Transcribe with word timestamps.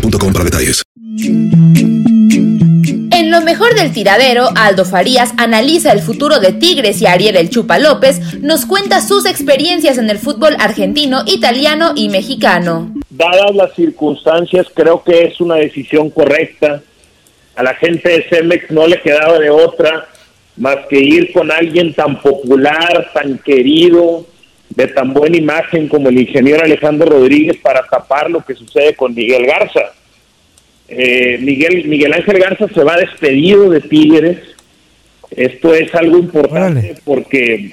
para 0.00 0.44
detalles. 0.44 0.82
En 3.12 3.30
lo 3.30 3.40
mejor 3.42 3.74
del 3.74 3.92
tiradero, 3.92 4.48
Aldo 4.56 4.84
Farías 4.84 5.32
analiza 5.36 5.92
el 5.92 6.00
futuro 6.00 6.40
de 6.40 6.52
Tigres 6.52 7.00
y 7.00 7.06
Ariel 7.06 7.36
El 7.36 7.50
Chupa 7.50 7.78
López 7.78 8.40
nos 8.40 8.66
cuenta 8.66 9.00
sus 9.00 9.26
experiencias 9.26 9.98
en 9.98 10.10
el 10.10 10.18
fútbol 10.18 10.56
argentino, 10.58 11.22
italiano 11.26 11.92
y 11.94 12.08
mexicano. 12.08 12.92
Dadas 13.10 13.54
las 13.54 13.74
circunstancias, 13.74 14.66
creo 14.74 15.02
que 15.02 15.24
es 15.24 15.40
una 15.40 15.56
decisión 15.56 16.10
correcta. 16.10 16.82
A 17.56 17.62
la 17.62 17.74
gente 17.74 18.08
de 18.08 18.22
Cemex 18.28 18.70
no 18.70 18.86
le 18.86 19.00
quedaba 19.00 19.38
de 19.38 19.50
otra 19.50 20.08
más 20.56 20.76
que 20.88 20.98
ir 20.98 21.32
con 21.32 21.50
alguien 21.50 21.94
tan 21.94 22.20
popular, 22.20 23.10
tan 23.12 23.38
querido, 23.38 24.26
de 24.80 24.88
tan 24.88 25.12
buena 25.12 25.36
imagen 25.36 25.88
como 25.88 26.08
el 26.08 26.18
ingeniero 26.18 26.64
Alejandro 26.64 27.10
Rodríguez 27.10 27.58
para 27.58 27.82
tapar 27.82 28.30
lo 28.30 28.40
que 28.44 28.54
sucede 28.54 28.94
con 28.94 29.14
Miguel 29.14 29.46
Garza. 29.46 29.92
Eh, 30.88 31.38
Miguel, 31.40 31.84
Miguel 31.86 32.14
Ángel 32.14 32.38
Garza 32.38 32.66
se 32.68 32.82
va 32.82 32.96
despedido 32.96 33.68
de 33.68 33.80
Tigres. 33.80 34.38
Esto 35.30 35.74
es 35.74 35.94
algo 35.94 36.18
importante 36.18 36.94
porque 37.04 37.72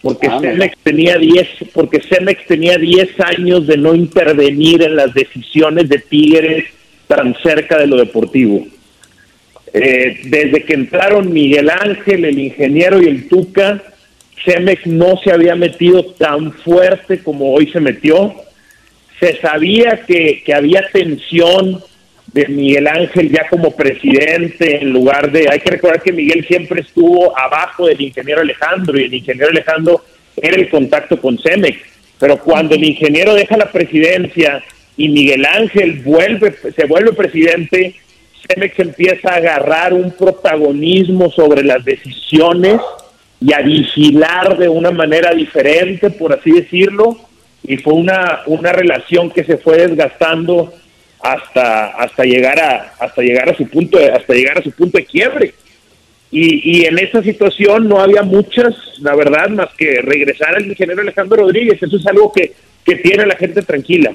porque 0.00 0.28
Cemex 0.40 0.76
tenía 0.82 1.18
10 1.18 1.48
porque 1.74 2.00
Cemex 2.00 2.46
tenía 2.46 2.78
10 2.78 3.20
años 3.20 3.66
de 3.66 3.76
no 3.76 3.94
intervenir 3.94 4.82
en 4.82 4.96
las 4.96 5.12
decisiones 5.12 5.88
de 5.88 5.98
Tigres 5.98 6.64
tan 7.06 7.36
cerca 7.42 7.78
de 7.78 7.86
lo 7.86 7.96
deportivo. 7.96 8.66
Eh, 9.72 10.20
desde 10.24 10.64
que 10.64 10.74
entraron 10.74 11.32
Miguel 11.32 11.68
Ángel, 11.68 12.24
el 12.24 12.38
ingeniero 12.38 13.02
y 13.02 13.06
el 13.06 13.28
Tuca, 13.28 13.82
Cemex 14.44 14.86
no 14.86 15.16
se 15.22 15.32
había 15.32 15.54
metido 15.54 16.04
tan 16.04 16.52
fuerte 16.52 17.22
como 17.22 17.52
hoy 17.52 17.70
se 17.70 17.80
metió. 17.80 18.34
Se 19.20 19.36
sabía 19.40 20.02
que, 20.06 20.42
había 20.54 20.82
tensión 20.92 21.82
de 22.32 22.46
Miguel 22.48 22.86
Ángel 22.86 23.30
ya 23.30 23.48
como 23.48 23.74
presidente 23.74 24.80
en 24.80 24.90
lugar 24.90 25.32
de... 25.32 25.48
Hay 25.50 25.60
que 25.60 25.70
recordar 25.70 26.02
que 26.02 26.12
Miguel 26.12 26.46
siempre 26.46 26.82
estuvo 26.82 27.36
abajo 27.36 27.86
del 27.86 28.00
ingeniero 28.00 28.42
Alejandro 28.42 28.98
y 28.98 29.04
el 29.04 29.14
ingeniero 29.14 29.50
Alejandro 29.50 30.04
era 30.36 30.56
el 30.56 30.68
contacto 30.68 31.20
con 31.20 31.38
Cemex. 31.38 31.78
Pero 32.18 32.38
cuando 32.38 32.74
el 32.74 32.84
ingeniero 32.84 33.34
deja 33.34 33.56
la 33.56 33.70
presidencia 33.70 34.62
y 34.96 35.08
Miguel 35.08 35.46
Ángel 35.46 36.00
vuelve, 36.00 36.54
se 36.76 36.86
vuelve 36.86 37.12
presidente, 37.12 37.94
Cemex 38.46 38.78
empieza 38.78 39.32
a 39.32 39.36
agarrar 39.36 39.94
un 39.94 40.10
protagonismo 40.12 41.30
sobre 41.30 41.62
las 41.64 41.84
decisiones 41.84 42.80
y 43.40 43.52
a 43.52 43.60
vigilar 43.60 44.56
de 44.58 44.68
una 44.68 44.90
manera 44.90 45.32
diferente, 45.32 46.10
por 46.10 46.32
así 46.32 46.50
decirlo, 46.50 47.16
y 47.62 47.76
fue 47.76 47.94
una, 47.94 48.40
una 48.46 48.72
relación 48.72 49.30
que 49.30 49.44
se 49.44 49.58
fue 49.58 49.86
desgastando 49.86 50.72
hasta 51.20 51.88
hasta 51.88 52.22
llegar 52.24 52.60
a 52.60 52.94
hasta 53.00 53.22
llegar 53.22 53.48
a 53.48 53.56
su 53.56 53.68
punto 53.68 53.98
de, 53.98 54.06
hasta 54.06 54.34
llegar 54.34 54.58
a 54.58 54.62
su 54.62 54.70
punto 54.70 54.98
de 54.98 55.04
quiebre. 55.04 55.54
Y, 56.30 56.78
y 56.78 56.84
en 56.84 56.98
esa 56.98 57.22
situación 57.22 57.88
no 57.88 58.00
había 58.00 58.22
muchas 58.22 58.74
la 59.00 59.14
verdad 59.16 59.48
más 59.48 59.68
que 59.76 60.02
regresar 60.02 60.54
al 60.56 60.66
ingeniero 60.66 61.00
Alejandro 61.00 61.42
Rodríguez. 61.42 61.82
Eso 61.82 61.96
es 61.96 62.06
algo 62.06 62.32
que, 62.32 62.52
que 62.84 62.96
tiene 62.96 63.22
a 63.22 63.26
la 63.26 63.36
gente 63.36 63.62
tranquila 63.62 64.12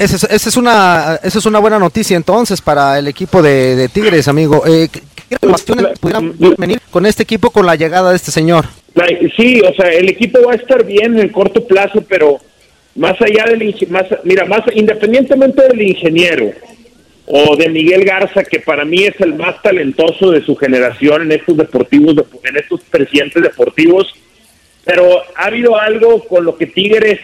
esa 0.00 0.26
es, 0.34 0.46
es 0.46 0.56
una 0.56 1.20
esa 1.22 1.38
es 1.38 1.46
una 1.46 1.58
buena 1.58 1.78
noticia 1.78 2.16
entonces 2.16 2.62
para 2.62 2.98
el 2.98 3.06
equipo 3.06 3.42
de, 3.42 3.76
de 3.76 3.88
Tigres 3.88 4.28
amigo. 4.28 4.62
Eh, 4.66 4.88
¿qué, 4.90 5.02
pudieran 6.00 6.34
venir 6.56 6.80
con 6.90 7.04
este 7.04 7.22
equipo 7.22 7.50
con 7.50 7.66
la 7.66 7.76
llegada 7.76 8.10
de 8.10 8.16
este 8.16 8.30
señor 8.30 8.64
sí 9.36 9.60
o 9.60 9.74
sea 9.74 9.90
el 9.92 10.08
equipo 10.08 10.40
va 10.46 10.52
a 10.52 10.56
estar 10.56 10.84
bien 10.84 11.14
en 11.14 11.20
el 11.20 11.30
corto 11.30 11.66
plazo 11.66 12.02
pero 12.08 12.40
más 12.96 13.20
allá 13.20 13.44
del 13.44 13.74
más 13.90 14.06
mira 14.24 14.46
más 14.46 14.62
independientemente 14.74 15.68
del 15.68 15.82
ingeniero 15.82 16.50
o 17.26 17.54
de 17.56 17.68
Miguel 17.68 18.04
Garza 18.04 18.42
que 18.42 18.60
para 18.60 18.86
mí 18.86 19.04
es 19.04 19.20
el 19.20 19.34
más 19.34 19.60
talentoso 19.62 20.30
de 20.30 20.42
su 20.42 20.56
generación 20.56 21.22
en 21.22 21.32
estos 21.32 21.58
deportivos 21.58 22.16
en 22.42 22.56
estos 22.56 22.80
presidentes 22.90 23.42
deportivos 23.42 24.06
pero 24.82 25.22
ha 25.36 25.44
habido 25.44 25.78
algo 25.78 26.26
con 26.26 26.46
lo 26.46 26.56
que 26.56 26.66
Tigres 26.66 27.20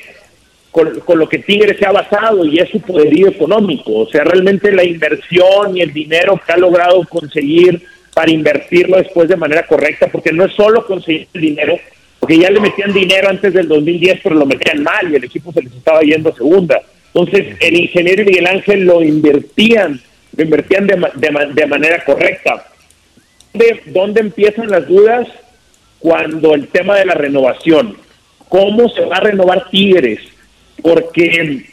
con, 0.70 1.00
con 1.00 1.18
lo 1.18 1.28
que 1.28 1.38
Tigres 1.38 1.78
se 1.78 1.86
ha 1.86 1.92
basado 1.92 2.44
y 2.44 2.58
es 2.58 2.68
su 2.70 2.80
poderío 2.80 3.28
económico 3.28 4.00
o 4.00 4.08
sea 4.08 4.24
realmente 4.24 4.72
la 4.72 4.84
inversión 4.84 5.76
y 5.76 5.80
el 5.80 5.92
dinero 5.92 6.40
que 6.44 6.52
ha 6.52 6.56
logrado 6.56 7.02
conseguir 7.08 7.82
para 8.14 8.30
invertirlo 8.30 8.96
después 8.98 9.28
de 9.28 9.36
manera 9.36 9.66
correcta 9.66 10.08
porque 10.08 10.32
no 10.32 10.44
es 10.44 10.52
solo 10.54 10.86
conseguir 10.86 11.28
el 11.34 11.40
dinero 11.40 11.78
porque 12.26 12.38
ya 12.38 12.50
le 12.50 12.60
metían 12.60 12.92
dinero 12.92 13.28
antes 13.28 13.52
del 13.54 13.68
2010, 13.68 14.20
pero 14.22 14.34
lo 14.34 14.46
metían 14.46 14.82
mal 14.82 15.10
y 15.10 15.16
el 15.16 15.24
equipo 15.24 15.52
se 15.52 15.62
les 15.62 15.72
estaba 15.72 16.00
yendo 16.00 16.30
a 16.30 16.34
segunda. 16.34 16.82
Entonces, 17.14 17.56
el 17.60 17.76
ingeniero 17.78 18.22
y 18.22 18.26
Miguel 18.26 18.46
Ángel 18.46 18.84
lo 18.84 19.02
invertían, 19.02 20.00
lo 20.36 20.44
invertían 20.44 20.86
de, 20.86 20.96
de 21.14 21.46
de 21.54 21.66
manera 21.66 22.04
correcta. 22.04 22.66
¿Dónde, 23.52 23.82
¿Dónde 23.86 24.20
empiezan 24.22 24.70
las 24.70 24.86
dudas? 24.88 25.28
Cuando 25.98 26.54
el 26.54 26.68
tema 26.68 26.96
de 26.96 27.06
la 27.06 27.14
renovación. 27.14 27.96
¿Cómo 28.48 28.88
se 28.88 29.04
va 29.04 29.16
a 29.16 29.20
renovar 29.20 29.70
Tigres? 29.70 30.20
Porque 30.82 31.66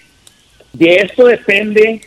de 0.73 0.95
esto 0.95 1.25
depende 1.25 2.01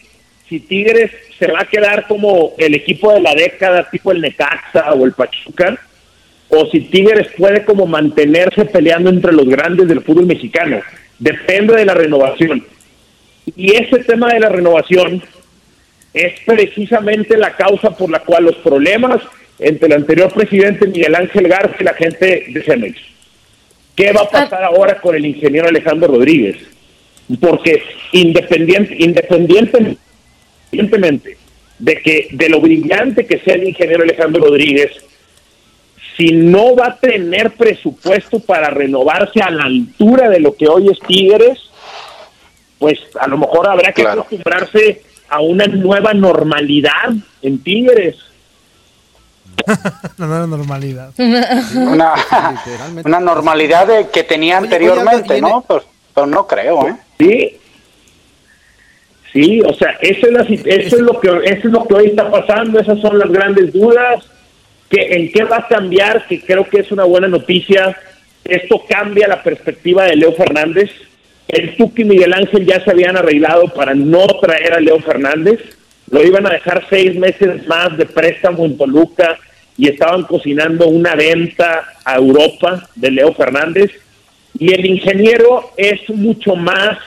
si 0.48 0.60
Tigres 0.60 1.10
se 1.38 1.50
va 1.50 1.60
a 1.60 1.69
quedar 1.69 2.06
como 2.06 2.52
el 2.58 2.75
equipo 2.75 3.12
de 3.12 3.20
la 3.20 3.34
década, 3.34 3.88
tipo 3.90 4.12
el 4.12 4.20
Necaxa 4.20 4.93
o 4.93 5.04
el 5.04 5.12
Pachuca, 5.12 5.78
o 6.48 6.66
si 6.66 6.81
Tigres 6.81 7.28
puede 7.37 7.64
como 7.64 7.87
mantenerse 7.87 8.64
peleando 8.64 9.10
entre 9.10 9.32
los 9.32 9.46
grandes 9.46 9.88
del 9.88 10.02
fútbol 10.02 10.26
mexicano. 10.26 10.81
Depende 11.19 11.76
de 11.76 11.84
la 11.84 11.94
renovación. 11.94 12.64
Y 13.56 13.75
ese 13.75 13.98
tema 14.04 14.32
de 14.32 14.40
la 14.40 14.48
renovación 14.48 15.22
es 16.14 16.40
precisamente 16.44 17.37
la 17.37 17.56
causa 17.56 17.90
por 17.90 18.10
la 18.10 18.20
cual 18.20 18.44
los 18.44 18.56
problemas 18.56 19.20
entre 19.58 19.88
el 19.88 19.94
anterior 19.94 20.32
presidente 20.32 20.87
Miguel 20.87 21.14
Ángel 21.14 21.48
Garza 21.48 21.76
y 21.78 21.84
la 21.84 21.94
gente 21.94 22.46
de 22.48 22.62
Cemex. 22.62 22.98
¿Qué 23.94 24.12
va 24.12 24.22
a 24.22 24.31
pasar 24.31 24.62
ahora 24.64 25.00
con 25.00 25.14
el 25.14 25.25
ingeniero 25.25 25.69
Alejandro 25.69 26.08
Rodríguez? 26.08 26.56
Porque 27.40 27.82
independiente, 28.12 28.96
independiente 28.99 29.96
conscientemente 30.70 31.37
de 31.78 32.00
que 32.00 32.28
de 32.32 32.49
lo 32.49 32.61
brillante 32.61 33.26
que 33.26 33.38
sea 33.40 33.55
el 33.55 33.69
ingeniero 33.69 34.02
Alejandro 34.02 34.44
Rodríguez, 34.44 34.93
si 36.17 36.32
no 36.32 36.75
va 36.75 36.87
a 36.87 36.96
tener 36.96 37.52
presupuesto 37.52 38.40
para 38.40 38.70
renovarse 38.70 39.40
a 39.43 39.50
la 39.50 39.64
altura 39.64 40.28
de 40.31 40.40
lo 40.40 40.55
que 40.55 40.67
hoy 40.69 40.88
es 40.88 40.99
Tigres, 41.00 41.58
pues 42.78 42.99
a 43.20 43.26
lo 43.29 43.37
mejor 43.38 43.69
habrá 43.69 43.93
que 43.93 44.02
acostumbrarse 44.02 45.02
a 45.29 45.40
una 45.40 45.67
nueva 45.67 46.14
normalidad 46.14 47.12
en 47.43 47.62
Tigres. 47.62 48.17
una 50.19 50.26
nueva 50.26 50.46
normalidad. 50.46 51.12
una, 51.19 52.14
una, 53.05 53.20
normalidad 53.20 53.87
de, 53.87 54.08
que 54.08 54.22
tenía 54.22 54.58
anteriormente, 54.58 55.40
¿no? 55.40 55.64
Pero, 55.67 55.84
pero, 56.14 56.26
no 56.26 56.46
creo, 56.46 56.88
¿eh? 56.88 56.96
Sí. 57.18 57.56
Sí, 59.32 59.60
o 59.60 59.74
sea, 59.74 59.98
eso 60.00 60.28
es, 60.28 60.64
eso 60.64 60.96
es 60.96 61.02
lo 61.02 61.20
que 61.20 61.28
eso 61.28 61.68
es 61.68 61.72
lo 61.72 61.86
que 61.86 61.94
hoy 61.94 62.06
está 62.06 62.30
pasando, 62.30 62.80
esas 62.80 62.98
son 63.00 63.18
las 63.18 63.30
grandes 63.30 63.70
dudas 63.72 64.24
que 64.88 65.14
en 65.14 65.30
qué 65.32 65.44
va 65.44 65.58
a 65.58 65.68
cambiar, 65.68 66.26
que 66.26 66.40
creo 66.40 66.64
que 66.64 66.80
es 66.80 66.92
una 66.92 67.04
buena 67.04 67.28
noticia. 67.28 67.96
Esto 68.44 68.82
cambia 68.88 69.28
la 69.28 69.42
perspectiva 69.42 70.04
de 70.04 70.16
Leo 70.16 70.32
Fernández. 70.32 70.90
El 71.48 71.76
Tuki 71.76 72.02
y 72.02 72.04
Miguel 72.04 72.32
Ángel 72.32 72.66
ya 72.66 72.82
se 72.82 72.90
habían 72.90 73.16
arreglado 73.16 73.69
para 73.69 73.94
no 73.94 74.26
traer 74.40 74.74
a 74.74 74.80
Leo 74.80 75.00
Fernández. 75.00 75.60
Lo 76.10 76.22
iban 76.24 76.46
a 76.46 76.50
dejar 76.50 76.86
seis 76.88 77.16
meses 77.16 77.66
más 77.66 77.96
de 77.96 78.06
préstamo 78.06 78.64
en 78.64 78.78
Toluca 78.78 79.38
y 79.76 79.88
estaban 79.88 80.22
cocinando 80.22 80.86
una 80.86 81.14
venta 81.14 81.84
a 82.04 82.16
Europa 82.16 82.88
de 82.94 83.10
Leo 83.10 83.34
Fernández. 83.34 83.90
Y 84.58 84.73
el 84.73 84.87
ingeniero 84.87 85.73
es 85.76 86.08
mucho 86.11 86.56
más. 86.56 86.99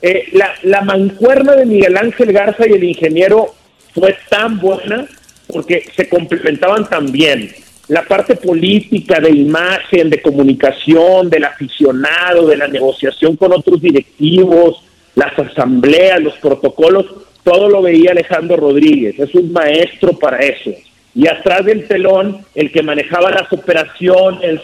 Eh, 0.00 0.28
la, 0.32 0.54
la 0.62 0.82
mancuerna 0.82 1.56
de 1.56 1.66
Miguel 1.66 1.96
Ángel 1.96 2.32
Garza 2.32 2.68
y 2.68 2.72
el 2.72 2.84
ingeniero 2.84 3.54
fue 3.94 4.16
tan 4.28 4.60
buena 4.60 5.06
porque 5.48 5.84
se 5.96 6.08
complementaban 6.08 6.88
también 6.88 7.50
la 7.88 8.02
parte 8.02 8.36
política, 8.36 9.18
de 9.18 9.30
imagen, 9.30 10.10
de 10.10 10.20
comunicación, 10.20 11.30
del 11.30 11.44
aficionado, 11.44 12.46
de 12.46 12.56
la 12.56 12.68
negociación 12.68 13.36
con 13.36 13.52
otros 13.52 13.80
directivos, 13.80 14.82
las 15.14 15.36
asambleas, 15.38 16.20
los 16.20 16.34
protocolos, 16.34 17.06
todo 17.42 17.68
lo 17.68 17.80
veía 17.80 18.10
Alejandro 18.10 18.58
Rodríguez, 18.58 19.18
es 19.18 19.34
un 19.34 19.52
maestro 19.52 20.12
para 20.12 20.38
eso. 20.38 20.70
Y 21.14 21.26
atrás 21.26 21.64
del 21.64 21.88
telón, 21.88 22.44
el 22.54 22.70
que 22.70 22.82
manejaba 22.82 23.30
las 23.30 23.50
operaciones, 23.52 24.60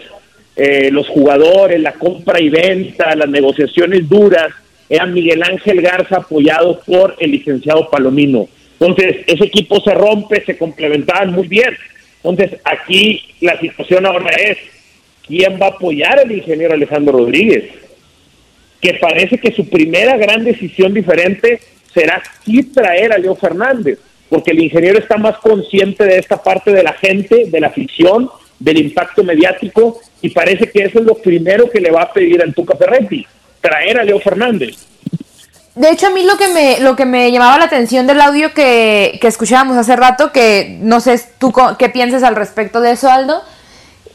eh, 0.55 0.89
los 0.91 1.07
jugadores, 1.07 1.79
la 1.81 1.93
compra 1.93 2.39
y 2.39 2.49
venta, 2.49 3.15
las 3.15 3.29
negociaciones 3.29 4.07
duras, 4.07 4.53
era 4.87 5.05
Miguel 5.05 5.43
Ángel 5.43 5.81
Garza 5.81 6.17
apoyado 6.17 6.79
por 6.85 7.15
el 7.19 7.31
licenciado 7.31 7.89
Palomino. 7.89 8.47
Entonces, 8.79 9.23
ese 9.27 9.45
equipo 9.45 9.81
se 9.81 9.93
rompe, 9.93 10.43
se 10.45 10.57
complementaban 10.57 11.31
muy 11.31 11.47
bien. 11.47 11.75
Entonces, 12.23 12.59
aquí 12.63 13.21
la 13.41 13.59
situación 13.59 14.05
ahora 14.05 14.29
es, 14.35 14.57
¿quién 15.27 15.59
va 15.61 15.67
a 15.67 15.69
apoyar 15.69 16.19
al 16.19 16.31
ingeniero 16.31 16.73
Alejandro 16.73 17.17
Rodríguez? 17.17 17.65
Que 18.81 18.95
parece 18.95 19.37
que 19.37 19.51
su 19.53 19.69
primera 19.69 20.17
gran 20.17 20.43
decisión 20.43 20.93
diferente 20.93 21.59
será 21.93 22.21
sí 22.43 22.63
traer 22.63 23.13
a 23.13 23.17
Leo 23.17 23.35
Fernández, 23.35 23.99
porque 24.29 24.51
el 24.51 24.59
ingeniero 24.59 24.99
está 24.99 25.17
más 25.17 25.37
consciente 25.37 26.03
de 26.03 26.17
esta 26.17 26.41
parte 26.41 26.71
de 26.71 26.83
la 26.83 26.93
gente, 26.93 27.45
de 27.47 27.59
la 27.59 27.69
ficción, 27.69 28.29
del 28.59 28.77
impacto 28.79 29.23
mediático, 29.23 29.99
y 30.25 30.29
parece 30.31 30.71
que 30.71 30.83
eso 30.83 30.99
es 30.99 31.05
lo 31.05 31.13
primero 31.13 31.69
que 31.69 31.79
le 31.79 31.91
va 31.91 32.01
a 32.01 32.11
pedir 32.11 32.41
al 32.41 32.51
Tuca 32.51 32.75
Ferretti, 32.75 33.27
traer 33.61 33.99
a 33.99 34.03
Leo 34.03 34.19
Fernández. 34.19 34.75
De 35.75 35.91
hecho, 35.91 36.07
a 36.07 36.09
mí 36.09 36.23
lo 36.23 36.35
que 36.35 36.47
me, 36.47 36.79
lo 36.79 36.95
que 36.95 37.05
me 37.05 37.31
llamaba 37.31 37.59
la 37.59 37.65
atención 37.65 38.07
del 38.07 38.19
audio 38.19 38.51
que, 38.55 39.19
que 39.21 39.27
escuchábamos 39.27 39.77
hace 39.77 39.95
rato, 39.95 40.31
que 40.31 40.79
no 40.81 40.99
sé 40.99 41.21
tú 41.37 41.53
qué 41.77 41.89
piensas 41.89 42.23
al 42.23 42.35
respecto 42.35 42.81
de 42.81 42.93
eso, 42.93 43.07
Aldo, 43.07 43.43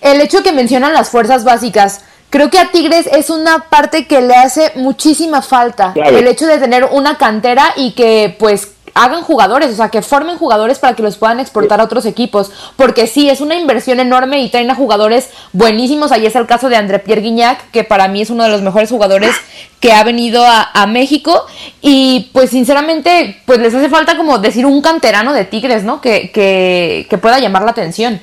el 0.01 0.21
hecho 0.21 0.43
que 0.43 0.51
mencionan 0.51 0.95
las 0.95 1.11
fuerzas 1.11 1.45
básicas. 1.45 2.01
Creo 2.29 2.51
que 2.51 2.59
a 2.59 2.73
Tigres 2.73 3.09
es 3.13 3.31
una 3.31 3.67
parte 3.71 4.09
que 4.09 4.21
le 4.21 4.35
hace 4.35 4.73
muchísima 4.75 5.43
falta. 5.43 5.95
El 5.95 6.27
hecho 6.27 6.47
de 6.47 6.59
tener 6.59 6.87
una 6.91 7.19
cantera 7.19 7.67
y 7.77 7.93
que 7.93 8.35
pues 8.37 8.69
hagan 8.95 9.23
jugadores, 9.23 9.71
o 9.71 9.75
sea, 9.75 9.89
que 9.89 10.03
formen 10.03 10.37
jugadores 10.37 10.79
para 10.79 10.95
que 10.95 11.03
los 11.03 11.17
puedan 11.17 11.41
exportar 11.41 11.81
a 11.81 11.85
otros 11.85 12.07
equipos, 12.07 12.51
porque 12.77 13.07
sí, 13.07 13.29
es 13.29 13.41
una 13.41 13.55
inversión 13.55 14.01
enorme 14.01 14.41
y 14.43 14.49
traen 14.49 14.71
a 14.71 14.75
jugadores 14.75 15.31
buenísimos, 15.53 16.13
ahí 16.13 16.27
es 16.27 16.37
el 16.37 16.47
caso 16.47 16.69
de 16.69 16.77
André 16.77 16.99
Pierre 16.99 17.23
Guignac, 17.23 17.71
que 17.71 17.85
para 17.85 18.09
mí 18.09 18.23
es 18.23 18.31
uno 18.31 18.45
de 18.45 18.51
los 18.51 18.63
mejores 18.63 18.91
jugadores 18.91 19.35
que 19.81 19.93
ha 19.93 20.05
venido 20.05 20.45
a, 20.47 20.87
México, 20.87 21.47
y 21.81 22.31
pues 22.33 22.51
sinceramente, 22.51 23.41
pues 23.47 23.59
les 23.59 23.75
hace 23.75 23.89
falta 23.89 24.17
como 24.17 24.39
decir 24.39 24.67
un 24.67 24.83
canterano 24.83 25.33
de 25.33 25.45
Tigres, 25.45 25.85
¿no? 25.85 26.01
Que, 26.01 26.31
que, 26.31 27.07
que 27.09 27.19
pueda 27.19 27.39
llamar 27.39 27.63
la 27.63 27.71
atención. 27.71 28.21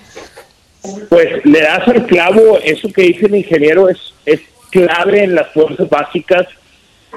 Pues 1.09 1.45
le 1.45 1.61
das 1.61 1.87
al 1.87 2.05
clavo, 2.05 2.59
eso 2.63 2.91
que 2.91 3.03
dice 3.03 3.25
el 3.25 3.35
ingeniero 3.35 3.89
es, 3.89 3.97
es 4.25 4.41
clave 4.69 5.23
en 5.23 5.35
las 5.35 5.51
fuerzas 5.53 5.89
básicas, 5.89 6.45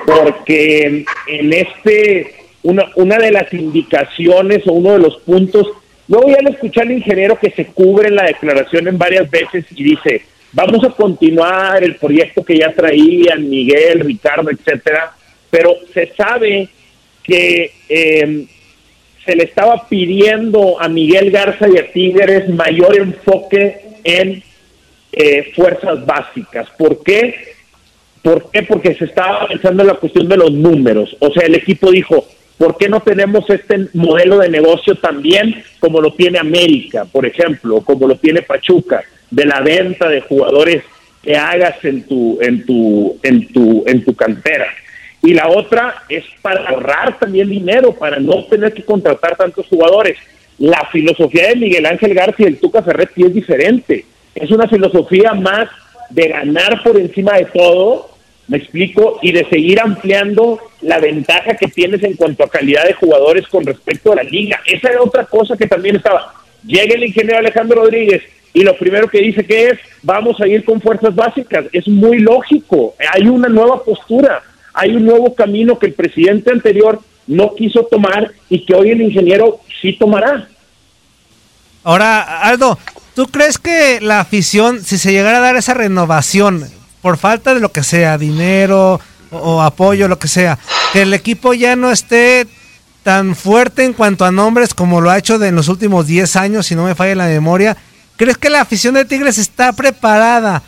porque 0.06 1.05
en 1.26 1.52
este 1.52 2.39
una, 2.62 2.85
una 2.97 3.19
de 3.19 3.31
las 3.31 3.53
indicaciones 3.53 4.67
o 4.67 4.73
uno 4.73 4.93
de 4.93 4.99
los 4.99 5.17
puntos. 5.19 5.67
Luego 6.09 6.29
ya 6.29 6.37
al 6.41 6.53
escuchar 6.53 6.85
al 6.85 6.93
ingeniero 6.93 7.39
que 7.39 7.51
se 7.51 7.67
cubre 7.67 8.09
en 8.09 8.17
la 8.17 8.25
declaración 8.25 8.89
en 8.89 8.99
varias 8.99 9.31
veces 9.31 9.65
y 9.75 9.83
dice, 9.83 10.23
vamos 10.53 10.85
a 10.85 10.91
continuar 10.91 11.83
el 11.83 11.97
proyecto 11.97 12.45
que 12.45 12.59
ya 12.59 12.73
traían 12.73 13.49
Miguel, 13.49 14.01
Ricardo, 14.01 14.51
etcétera, 14.51 15.12
pero 15.51 15.75
se 15.93 16.12
sabe 16.17 16.69
que 17.23 17.73
em, 17.89 18.47
se 19.25 19.37
le 19.37 19.45
estaba 19.45 19.87
pidiendo 19.89 20.81
a 20.81 20.89
Miguel 20.89 21.31
Garza 21.31 21.69
y 21.69 21.79
a 21.79 21.93
Tigres 21.93 22.49
mayor 22.49 22.99
enfoque 22.99 23.81
en 24.05 24.43
eh, 25.12 25.53
fuerzas 25.55 26.05
básicas. 26.07 26.69
¿Por 26.79 27.03
qué? 27.03 27.35
¿Por 28.23 28.51
qué? 28.51 28.62
Porque 28.62 28.95
se 28.95 29.07
estaba 29.07 29.49
pensando 29.49 29.83
en 29.83 29.89
la 29.89 29.95
cuestión 29.95 30.29
de 30.29 30.37
los 30.37 30.53
números. 30.53 31.17
O 31.21 31.33
sea, 31.33 31.47
el 31.47 31.55
equipo 31.55 31.91
dijo, 31.91 32.27
¿Por 32.61 32.77
qué 32.77 32.91
no 32.91 33.01
tenemos 33.01 33.49
este 33.49 33.87
modelo 33.95 34.37
de 34.37 34.51
negocio 34.51 34.95
también 34.95 35.65
como 35.79 35.99
lo 35.99 36.12
tiene 36.12 36.39
América, 36.39 37.07
por 37.11 37.25
ejemplo, 37.25 37.81
como 37.81 38.07
lo 38.07 38.17
tiene 38.17 38.43
Pachuca, 38.43 39.03
de 39.31 39.47
la 39.47 39.62
venta 39.62 40.11
de 40.11 40.21
jugadores 40.21 40.83
que 41.23 41.39
hagas 41.39 41.83
en 41.87 42.03
tu 42.03 42.39
en 42.43 42.67
tu 42.67 43.19
en 43.23 43.51
tu 43.51 43.83
en 43.87 44.05
tu 44.05 44.15
cantera? 44.15 44.67
Y 45.23 45.33
la 45.33 45.49
otra 45.49 46.03
es 46.11 46.23
para 46.43 46.69
ahorrar 46.69 47.19
también 47.19 47.49
dinero, 47.49 47.95
para 47.95 48.21
no 48.21 48.45
tener 48.45 48.75
que 48.75 48.85
contratar 48.85 49.37
tantos 49.37 49.67
jugadores. 49.67 50.19
La 50.59 50.87
filosofía 50.93 51.49
de 51.49 51.57
Miguel 51.57 51.87
Ángel 51.87 52.12
García 52.12 52.45
y 52.45 52.50
el 52.50 52.61
Tuca 52.61 52.83
Ferretti 52.83 53.23
es 53.23 53.33
diferente. 53.33 54.05
Es 54.35 54.50
una 54.50 54.69
filosofía 54.69 55.33
más 55.33 55.67
de 56.11 56.29
ganar 56.29 56.83
por 56.83 57.00
encima 57.00 57.38
de 57.38 57.47
todo 57.47 58.10
me 58.50 58.57
explico, 58.57 59.21
y 59.23 59.30
de 59.30 59.49
seguir 59.49 59.80
ampliando 59.80 60.59
la 60.80 60.99
ventaja 60.99 61.54
que 61.54 61.69
tienes 61.69 62.02
en 62.02 62.14
cuanto 62.14 62.42
a 62.42 62.50
calidad 62.50 62.85
de 62.85 62.95
jugadores 62.95 63.47
con 63.47 63.64
respecto 63.64 64.11
a 64.11 64.16
la 64.16 64.25
liga. 64.25 64.61
Esa 64.66 64.88
era 64.88 65.02
otra 65.02 65.25
cosa 65.25 65.57
que 65.57 65.69
también 65.69 65.95
estaba. 65.97 66.35
Llega 66.66 66.97
el 66.97 67.04
ingeniero 67.04 67.38
Alejandro 67.38 67.83
Rodríguez 67.83 68.23
y 68.52 68.64
lo 68.64 68.76
primero 68.76 69.07
que 69.07 69.21
dice 69.21 69.45
que 69.45 69.69
es, 69.69 69.78
vamos 70.02 70.40
a 70.40 70.49
ir 70.49 70.64
con 70.64 70.80
fuerzas 70.80 71.14
básicas. 71.14 71.66
Es 71.73 71.87
muy 71.87 72.19
lógico, 72.19 72.97
hay 73.12 73.28
una 73.28 73.49
nueva 73.49 73.85
postura, 73.85 74.42
hay 74.75 74.97
un 74.97 75.04
nuevo 75.04 75.33
camino 75.33 75.78
que 75.78 75.87
el 75.87 75.95
presidente 75.95 76.50
anterior 76.50 76.99
no 77.28 77.54
quiso 77.54 77.85
tomar 77.85 78.33
y 78.49 78.66
que 78.66 78.75
hoy 78.75 78.90
el 78.90 79.02
ingeniero 79.02 79.61
sí 79.80 79.92
tomará. 79.92 80.49
Ahora, 81.85 82.40
Aldo, 82.40 82.76
¿tú 83.14 83.26
crees 83.26 83.59
que 83.59 84.00
la 84.00 84.19
afición, 84.19 84.83
si 84.83 84.99
se 84.99 85.12
llegara 85.12 85.38
a 85.38 85.40
dar 85.40 85.54
esa 85.54 85.75
renovación, 85.75 86.64
por 87.02 87.16
falta 87.16 87.54
de 87.54 87.61
lo 87.61 87.73
que 87.73 87.83
sea, 87.83 88.19
dinero 88.19 89.00
o, 89.30 89.62
apoyo, 89.62 90.09
lo 90.09 90.19
que 90.19 90.28
sea, 90.28 90.59
que 90.92 91.02
el 91.02 91.14
equipo 91.14 91.54
ya 91.54 91.76
no 91.76 91.90
esté 91.90 92.47
tan 93.02 93.35
fuerte 93.35 93.85
en 93.85 93.92
cuanto 93.92 94.25
a 94.25 94.33
nombres 94.33 94.75
como 94.75 95.00
lo 95.00 95.11
ha 95.11 95.19
hecho 95.19 95.38
de 95.38 95.49
en 95.49 95.54
los 95.54 95.69
últimos 95.69 96.07
10 96.07 96.37
años, 96.37 96.66
si 96.66 96.75
no 96.75 96.85
me 96.85 96.95
falla 96.95 97.14
la 97.14 97.26
memoria. 97.26 97.76
¿Crees 98.16 98.37
que 98.37 98.50
la 98.50 98.61
afición 98.61 98.95
de 98.95 99.04
Tigres 99.04 99.38
está 99.38 99.73
preparada 99.73 100.62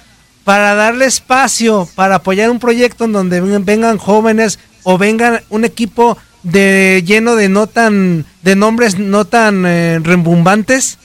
para 0.44 0.74
darle 0.74 1.04
espacio, 1.04 1.88
para 1.94 2.16
apoyar 2.16 2.50
un 2.50 2.58
proyecto 2.58 3.04
en 3.04 3.12
donde 3.12 3.40
vengan 3.40 3.98
jóvenes 3.98 4.58
o 4.84 4.96
vengan 4.96 5.42
un 5.50 5.64
equipo 5.64 6.16
de 6.42 7.02
lleno 7.06 7.36
de 7.36 7.48
no 7.48 7.66
tan 7.66 8.24
de 8.42 8.56
nombres 8.56 8.98
no 8.98 9.24
tan 9.24 9.64
eh, 9.66 10.00
rembombantes? 10.02 10.98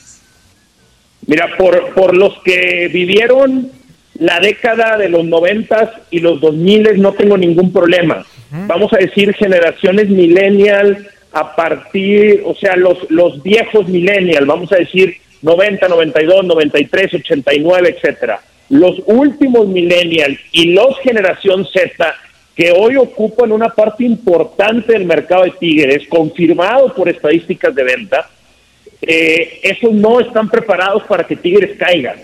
Mira, 1.26 1.58
por, 1.58 1.94
por 1.94 2.16
los 2.16 2.34
que 2.44 2.90
vivieron 2.94 3.72
la 4.20 4.40
década 4.40 4.98
de 4.98 5.10
los 5.10 5.26
noventas 5.26 5.90
y 6.10 6.20
los 6.20 6.40
dos 6.42 6.54
miles 6.56 6.98
no 6.98 7.14
tengo 7.14 7.38
ningún 7.38 7.72
problema. 7.72 8.26
Vamos 8.50 8.94
a 8.94 8.98
decir 8.98 9.34
generaciones 9.34 10.10
millennial 10.10 11.08
a 11.34 11.56
partir, 11.56 12.42
o 12.46 12.56
sea, 12.56 12.76
los, 12.76 12.98
los 13.10 13.44
viejos 13.44 13.88
millennial, 13.88 14.46
vamos 14.46 14.72
a 14.72 14.78
decir 14.78 15.18
90, 15.42 15.88
92, 15.88 16.46
93, 16.46 17.14
89, 17.16 17.96
etcétera. 17.96 18.40
Los 18.70 19.02
últimos 19.06 19.68
millennial 19.68 20.38
y 20.52 20.74
los 20.74 20.98
generación 21.00 21.66
Z 21.66 22.16
que 22.56 22.72
hoy 22.72 22.96
ocupan 22.96 23.52
una 23.52 23.70
parte 23.70 24.04
importante 24.04 24.94
del 24.94 25.06
mercado 25.06 25.44
de 25.44 25.52
Tigres, 25.52 26.08
confirmado 26.10 26.92
por 26.94 27.08
estadísticas 27.08 27.76
de 27.76 27.84
venta, 27.84 28.28
eh, 29.00 29.60
esos 29.62 29.94
no 29.94 30.20
están 30.20 30.50
preparados 30.50 31.04
para 31.04 31.24
que 31.24 31.36
Tigres 31.36 31.78
caiga. 31.78 32.16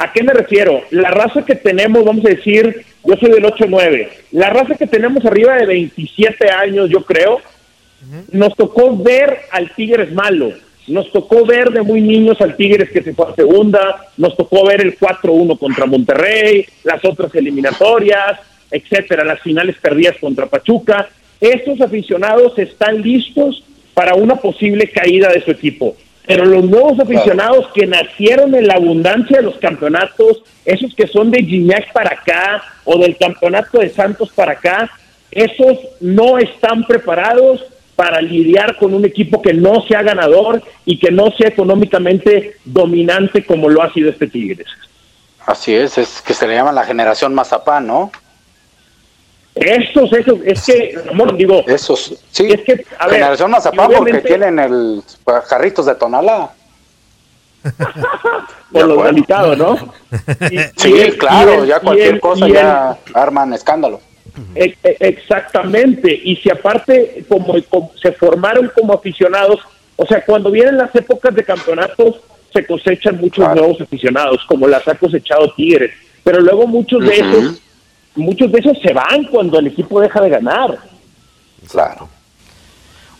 ¿A 0.00 0.10
qué 0.14 0.22
me 0.22 0.32
refiero? 0.32 0.82
La 0.90 1.10
raza 1.10 1.44
que 1.44 1.54
tenemos, 1.54 2.02
vamos 2.06 2.24
a 2.24 2.30
decir, 2.30 2.86
yo 3.04 3.16
soy 3.16 3.32
del 3.32 3.44
8-9, 3.44 4.08
la 4.32 4.48
raza 4.48 4.74
que 4.74 4.86
tenemos 4.86 5.22
arriba 5.26 5.56
de 5.56 5.66
27 5.66 6.50
años, 6.50 6.88
yo 6.88 7.04
creo, 7.04 7.42
nos 8.32 8.56
tocó 8.56 8.96
ver 8.96 9.40
al 9.50 9.70
Tigres 9.74 10.10
malo, 10.10 10.54
nos 10.88 11.12
tocó 11.12 11.44
ver 11.44 11.68
de 11.68 11.82
muy 11.82 12.00
niños 12.00 12.40
al 12.40 12.56
Tigres 12.56 12.88
que 12.88 13.02
se 13.02 13.12
fue 13.12 13.26
a 13.28 13.34
segunda, 13.34 14.08
nos 14.16 14.34
tocó 14.38 14.66
ver 14.66 14.80
el 14.80 14.98
4-1 14.98 15.58
contra 15.58 15.84
Monterrey, 15.84 16.64
las 16.82 17.04
otras 17.04 17.34
eliminatorias, 17.34 18.40
etcétera, 18.70 19.22
las 19.22 19.40
finales 19.40 19.76
perdidas 19.82 20.16
contra 20.18 20.46
Pachuca. 20.46 21.10
Estos 21.42 21.78
aficionados 21.82 22.58
están 22.58 23.02
listos 23.02 23.62
para 23.92 24.14
una 24.14 24.36
posible 24.36 24.88
caída 24.88 25.28
de 25.28 25.42
su 25.42 25.50
equipo. 25.50 25.94
Pero 26.30 26.44
los 26.44 26.64
nuevos 26.64 26.96
aficionados 27.00 27.66
que 27.74 27.88
nacieron 27.88 28.54
en 28.54 28.68
la 28.68 28.74
abundancia 28.74 29.38
de 29.38 29.42
los 29.42 29.58
campeonatos, 29.58 30.44
esos 30.64 30.94
que 30.94 31.08
son 31.08 31.32
de 31.32 31.42
Gignac 31.42 31.92
para 31.92 32.10
acá 32.14 32.62
o 32.84 32.98
del 32.98 33.16
campeonato 33.16 33.80
de 33.80 33.88
Santos 33.88 34.30
para 34.30 34.52
acá, 34.52 34.88
esos 35.32 35.76
no 35.98 36.38
están 36.38 36.84
preparados 36.84 37.64
para 37.96 38.20
lidiar 38.20 38.76
con 38.76 38.94
un 38.94 39.04
equipo 39.04 39.42
que 39.42 39.52
no 39.52 39.82
sea 39.88 40.02
ganador 40.02 40.62
y 40.84 41.00
que 41.00 41.10
no 41.10 41.32
sea 41.32 41.48
económicamente 41.48 42.58
dominante 42.64 43.44
como 43.44 43.68
lo 43.68 43.82
ha 43.82 43.92
sido 43.92 44.10
este 44.10 44.28
Tigres. 44.28 44.68
Así 45.46 45.74
es, 45.74 45.98
es 45.98 46.22
que 46.22 46.32
se 46.32 46.46
le 46.46 46.54
llama 46.54 46.70
la 46.70 46.84
generación 46.84 47.34
Mazapán, 47.34 47.88
¿no? 47.88 48.12
Estos, 49.60 50.10
esos, 50.14 50.38
es 50.44 50.64
que, 50.64 50.98
amor, 51.10 51.36
digo. 51.36 51.62
Esos, 51.66 52.14
sí. 52.30 52.50
Es 52.50 52.62
que, 52.62 52.84
a 52.98 53.06
ver. 53.06 53.16
Generación 53.16 53.50
Mazapán 53.50 53.90
porque 53.94 54.18
tienen 54.18 54.58
el 54.58 55.02
jarritos 55.44 55.84
de 55.84 55.94
Tonalá. 55.96 56.50
Por 58.72 58.86
los 58.86 59.04
delicados, 59.04 59.58
¿no? 59.58 59.76
sí, 60.76 60.94
claro, 61.18 61.66
ya 61.66 61.78
cualquier 61.80 62.18
cosa 62.20 62.48
ya 62.48 62.96
arman 63.12 63.52
escándalo. 63.52 64.00
E, 64.54 64.76
e, 64.82 64.96
exactamente, 65.00 66.18
y 66.24 66.36
si 66.36 66.50
aparte 66.50 67.24
como, 67.28 67.60
se 68.00 68.12
formaron 68.12 68.70
como 68.74 68.94
aficionados, 68.94 69.60
o 69.96 70.06
sea, 70.06 70.24
cuando 70.24 70.50
vienen 70.50 70.78
las 70.78 70.94
épocas 70.94 71.34
de 71.34 71.44
campeonatos 71.44 72.20
se 72.50 72.66
cosechan 72.66 73.18
muchos 73.18 73.46
nuevos 73.54 73.78
aficionados, 73.80 74.42
como 74.46 74.66
las 74.66 74.88
ha 74.88 74.94
cosechado 74.94 75.52
Tigres, 75.52 75.92
pero 76.24 76.40
luego 76.40 76.66
muchos 76.66 77.04
de 77.04 77.14
esos 77.14 77.62
muchos 78.14 78.50
de 78.50 78.58
esos 78.58 78.78
se 78.82 78.92
van 78.92 79.24
cuando 79.30 79.58
el 79.58 79.68
equipo 79.68 80.00
deja 80.00 80.20
de 80.20 80.30
ganar. 80.30 80.78
Claro. 81.70 82.08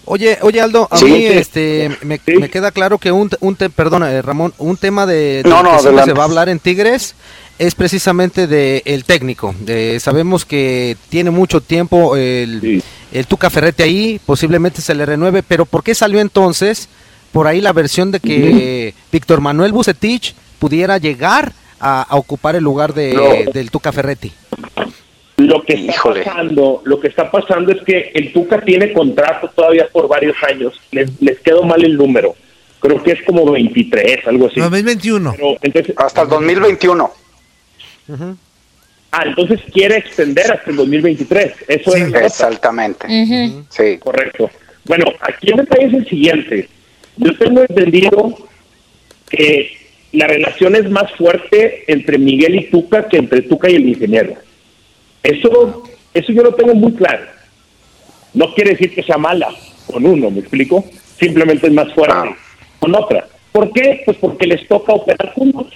Oye, 0.07 0.39
oye 0.43 0.61
Aldo, 0.61 0.89
a 0.91 0.99
mí 1.03 1.25
este 1.27 1.91
me, 2.03 2.19
queda 2.19 2.73
claro 2.73 2.99
que 2.99 3.13
un, 3.13 3.31
un 3.41 3.55
te, 3.55 3.71
perdón, 3.71 4.03
eh, 4.03 4.23
Ramón, 4.23 4.53
un 4.59 4.77
tema 4.77 5.07
de, 5.07 5.43
no, 5.45 5.63
no, 5.63 5.77
que 5.77 6.03
se 6.03 6.13
va 6.13 6.23
a 6.23 6.27
hablar 6.27 6.49
en 6.49 6.59
Tigres 6.59 7.15
es 7.59 7.75
precisamente 7.75 8.47
de 8.47 8.83
el 8.87 9.05
técnico. 9.05 9.55
De, 9.61 10.01
sabemos 10.01 10.47
que 10.47 10.97
tiene 11.11 11.31
mucho 11.31 11.61
tiempo 11.61 12.17
el, 12.17 12.83
el 13.13 13.27
Tuca 13.27 13.51
Ferrete 13.51 13.83
ahí, 13.83 14.19
posiblemente 14.25 14.81
se 14.81 14.95
le 14.95 15.05
renueve, 15.05 15.43
pero 15.43 15.67
¿por 15.67 15.85
qué 15.85 15.95
salió 15.95 16.21
entonces 16.21 16.89
por 17.31 17.47
ahí 17.47 17.61
la 17.61 17.73
versión 17.75 18.11
de 18.11 18.21
que 18.21 18.95
Víctor 19.13 19.41
Manuel 19.41 19.73
Bucetich 19.73 20.35
pudiera 20.59 20.99
llegar 20.99 21.53
a, 21.81 22.07
ocupar 22.11 22.57
el 22.57 22.65
lugar 22.65 22.95
de, 22.95 23.49
del 23.53 23.71
Tuca 23.71 23.93
Ferretti? 23.93 24.33
Lo 25.39 25.63
que 25.63 25.73
está 25.73 26.03
pasando, 26.03 26.83
lo 26.85 27.01
que 27.01 27.09
está 27.09 27.31
pasando 27.31 27.73
es 27.73 27.83
que 27.83 28.13
el 28.15 28.33
Tuca 28.33 28.61
tiene 28.61 28.93
contrato 28.93 29.49
todavía 29.49 29.89
por 29.91 30.07
varios 30.07 30.37
años. 30.43 30.79
Les, 30.91 31.11
les 31.21 31.41
quedó 31.41 31.63
mal 31.63 31.83
el 31.85 31.97
número. 31.97 32.35
Creo 32.81 33.03
que 33.03 33.13
es 33.13 33.23
como 33.23 33.51
23, 33.51 34.27
algo 34.27 34.47
así. 34.47 34.61
2021. 34.61 35.35
entonces, 35.63 35.95
hasta 35.97 36.23
el 36.23 36.29
2021. 36.29 37.11
Ah, 39.13 39.25
entonces 39.27 39.61
quiere 39.73 39.97
extender 39.97 40.51
hasta 40.53 40.71
el 40.71 40.77
2023. 40.77 41.53
Eso 41.69 41.95
es 41.95 42.15
exactamente. 42.15 43.07
Sí. 43.69 43.99
Correcto. 43.99 44.51
Bueno, 44.85 45.07
aquí 45.21 45.51
el 45.51 45.57
detalle 45.59 45.87
es 45.87 45.95
el 45.95 46.09
siguiente. 46.09 46.69
Yo 47.17 47.37
tengo 47.37 47.61
entendido 47.61 48.37
que 49.29 49.80
la 50.13 50.27
relación 50.27 50.75
es 50.75 50.91
más 50.91 51.11
fuerte 51.13 51.85
entre 51.87 52.19
Miguel 52.19 52.57
y 52.57 52.71
Tuca 52.71 53.09
que 53.09 53.19
entre 53.19 53.43
Tuca 53.43 53.71
y 53.71 53.77
el 53.77 53.89
ingeniero. 53.89 54.35
Eso, 55.23 55.85
eso 56.13 56.33
yo 56.33 56.43
lo 56.43 56.55
tengo 56.55 56.75
muy 56.75 56.93
claro. 56.93 57.23
No 58.35 58.53
quiere 58.55 58.71
decir 58.71 58.95
que 58.95 59.03
sea 59.03 59.19
mala 59.19 59.49
con 59.87 60.05
uno, 60.07 60.31
¿me 60.31 60.41
explico? 60.41 60.85
Simplemente 61.19 61.67
es 61.67 61.73
más 61.73 61.93
fuerte 61.93 62.15
ah. 62.17 62.37
con 62.79 62.95
otra. 62.95 63.27
¿Por 63.53 63.73
qué? 63.73 64.03
Pues 64.05 64.17
porque 64.19 64.47
les 64.47 64.67
toca 64.69 64.93
operar 64.93 65.33
juntos. 65.35 65.67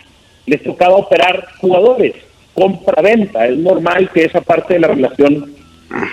Les 0.47 0.63
tocaba 0.63 0.97
operar 0.97 1.47
jugadores, 1.59 2.15
compra-venta. 2.55 3.47
Es 3.47 3.57
normal 3.57 4.11
que 4.13 4.25
esa 4.25 4.41
parte 4.41 4.75
de 4.75 4.81
la 4.81 4.89
relación 4.89 5.55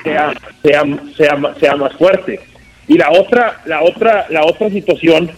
sea, 0.03 0.33
sea, 0.63 0.83
sea, 1.17 1.55
sea 1.59 1.75
más 1.75 1.93
fuerte. 1.93 2.39
Y 2.87 2.97
la 2.97 3.11
otra, 3.11 3.61
la 3.65 3.83
otra, 3.83 4.27
la 4.29 4.45
otra 4.45 4.69
situación 4.69 5.29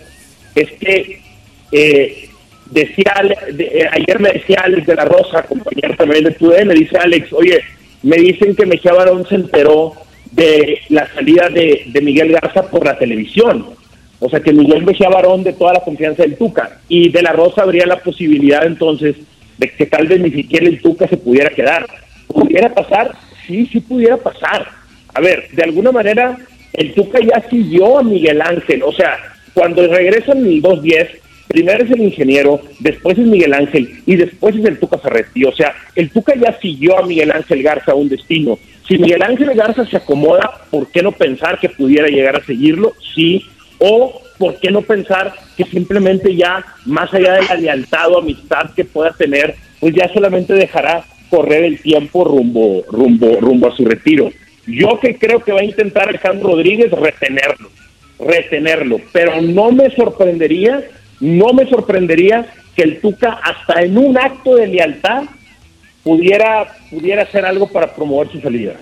es 0.56 0.72
que 0.74 1.22
eh, 1.72 2.30
decía, 2.74 3.13
eh, 3.58 3.88
ayer 3.92 4.20
me 4.20 4.34
decía 4.34 4.62
Alex 4.63 4.88
de 4.88 4.96
la 4.96 5.06
Rosa, 5.06 5.44
compañero 5.44 5.96
también 5.96 6.24
de 6.24 6.32
TUDE, 6.32 6.65
me 6.65 6.74
dice 6.74 6.98
Alex, 6.98 7.32
oye, 7.34 7.62
me 8.01 8.18
dicen 8.18 8.56
que 8.56 8.65
Mejía 8.65 8.94
Barón 8.94 9.25
se 9.27 9.36
enteró 9.36 9.94
de 10.32 10.82
la 10.89 11.08
salida 11.13 11.50
de, 11.50 12.01
Miguel 12.01 12.34
Garza 12.34 12.70
por 12.70 12.86
la 12.86 12.98
televisión. 12.98 13.68
O 14.20 14.30
sea 14.30 14.39
que 14.39 14.53
Miguel 14.53 14.84
Mejía 14.84 15.10
Barón 15.10 15.44
de 15.44 15.53
toda 15.53 15.74
la 15.74 15.82
confianza 15.82 16.24
del 16.24 16.38
Tuca. 16.38 16.80
Y 16.88 17.10
de 17.10 17.22
la 17.22 17.32
Rosa 17.32 17.63
habría 17.63 17.86
la 17.86 18.00
posibilidad 18.00 18.65
entonces 18.65 19.15
de 19.58 19.70
que 19.70 19.86
tal 19.86 20.08
vez 20.08 20.20
ni 20.20 20.32
siquiera 20.32 20.65
el 20.65 20.82
Tuca 20.82 21.08
se 21.08 21.18
pudiera 21.18 21.50
quedar. 21.50 21.86
¿Pudiera 22.27 22.74
pasar? 22.74 23.12
Sí, 23.46 23.68
sí 23.72 23.80
pudiera 23.80 24.18
pasar. 24.18 24.68
A 25.13 25.22
ver, 25.22 25.48
de 25.51 25.63
alguna 25.63 25.92
manera 25.92 26.38
el 26.74 26.94
Tuca 26.94 27.20
ya 27.20 27.48
siguió 27.50 28.00
a 28.00 28.03
Miguel 28.03 28.42
Ángel. 28.42 28.82
O 28.84 28.92
sea, 28.92 29.18
cuando 29.53 29.88
regresan 29.88 30.46
el 30.46 30.62
210, 30.62 31.23
primero 31.53 31.86
es 31.86 31.91
el 31.91 32.01
ingeniero, 32.01 32.60
después 32.79 33.17
es 33.17 33.27
Miguel 33.27 33.53
Ángel 33.53 34.01
y 34.07 34.15
después 34.15 34.55
es 34.55 34.65
el 34.65 34.79
Tuca 34.79 34.98
Ferretti. 34.98 35.45
O 35.45 35.55
sea, 35.55 35.74
el 35.95 36.10
Tuca 36.10 36.33
ya 36.36 36.57
siguió 36.60 36.98
a 36.98 37.05
Miguel 37.05 37.31
Ángel 37.31 37.62
Garza 37.62 37.91
a 37.91 37.95
un 37.95 38.10
destino. 38.10 38.57
Si 38.88 38.98
Miguel 38.98 39.22
Ángel 39.22 39.53
Garza 39.53 39.86
se 39.86 39.98
acomoda, 39.98 40.65
¿por 40.72 40.88
qué 40.88 41.03
no 41.03 41.12
pensar 41.12 41.60
que 41.60 41.69
pudiera 41.69 42.07
llegar 42.07 42.36
a 42.36 42.43
seguirlo? 42.43 42.93
Sí. 43.15 43.45
O 43.77 44.19
¿por 44.39 44.60
qué 44.60 44.72
no 44.72 44.81
pensar 44.81 45.33
que 45.55 45.63
simplemente 45.65 46.36
ya, 46.36 46.65
más 46.86 47.13
allá 47.13 47.36
de 47.36 47.43
la 47.43 47.55
lealtad 47.55 48.12
o 48.12 48.17
amistad 48.17 48.72
que 48.75 48.83
pueda 48.83 49.12
tener, 49.12 49.55
pues 49.79 49.93
ya 49.93 50.12
solamente 50.12 50.53
dejará 50.53 51.05
correr 51.29 51.63
el 51.65 51.79
tiempo 51.79 52.24
rumbo, 52.24 52.83
rumbo, 52.91 53.38
rumbo 53.39 53.67
a 53.67 53.75
su 53.75 53.86
retiro? 53.86 54.31
Yo 54.65 55.00
que 55.00 55.17
creo 55.17 55.39
que 55.41 55.51
va 55.51 55.60
a 55.60 55.65
intentar 55.65 56.10
Alejandro 56.10 56.50
Rodríguez 56.50 56.89
retenerlo, 56.91 57.69
retenerlo, 58.19 59.00
pero 59.12 59.39
no 59.41 59.72
me 59.72 59.91
sorprendería 59.91 60.83
no 61.24 61.53
me 61.53 61.68
sorprendería 61.70 62.53
que 62.75 62.84
el 62.84 63.00
Tuca 63.00 63.39
hasta 63.42 63.82
en 63.82 63.98
un 63.98 64.18
acto 64.18 64.56
de 64.56 64.68
lealtad 64.68 65.24
pudiera, 66.03 66.75
pudiera 66.89 67.24
hacer 67.24 67.46
algo 67.46 67.68
para 67.68 67.96
promover 67.96 68.30
su 68.30 68.42
salida. 68.42 68.75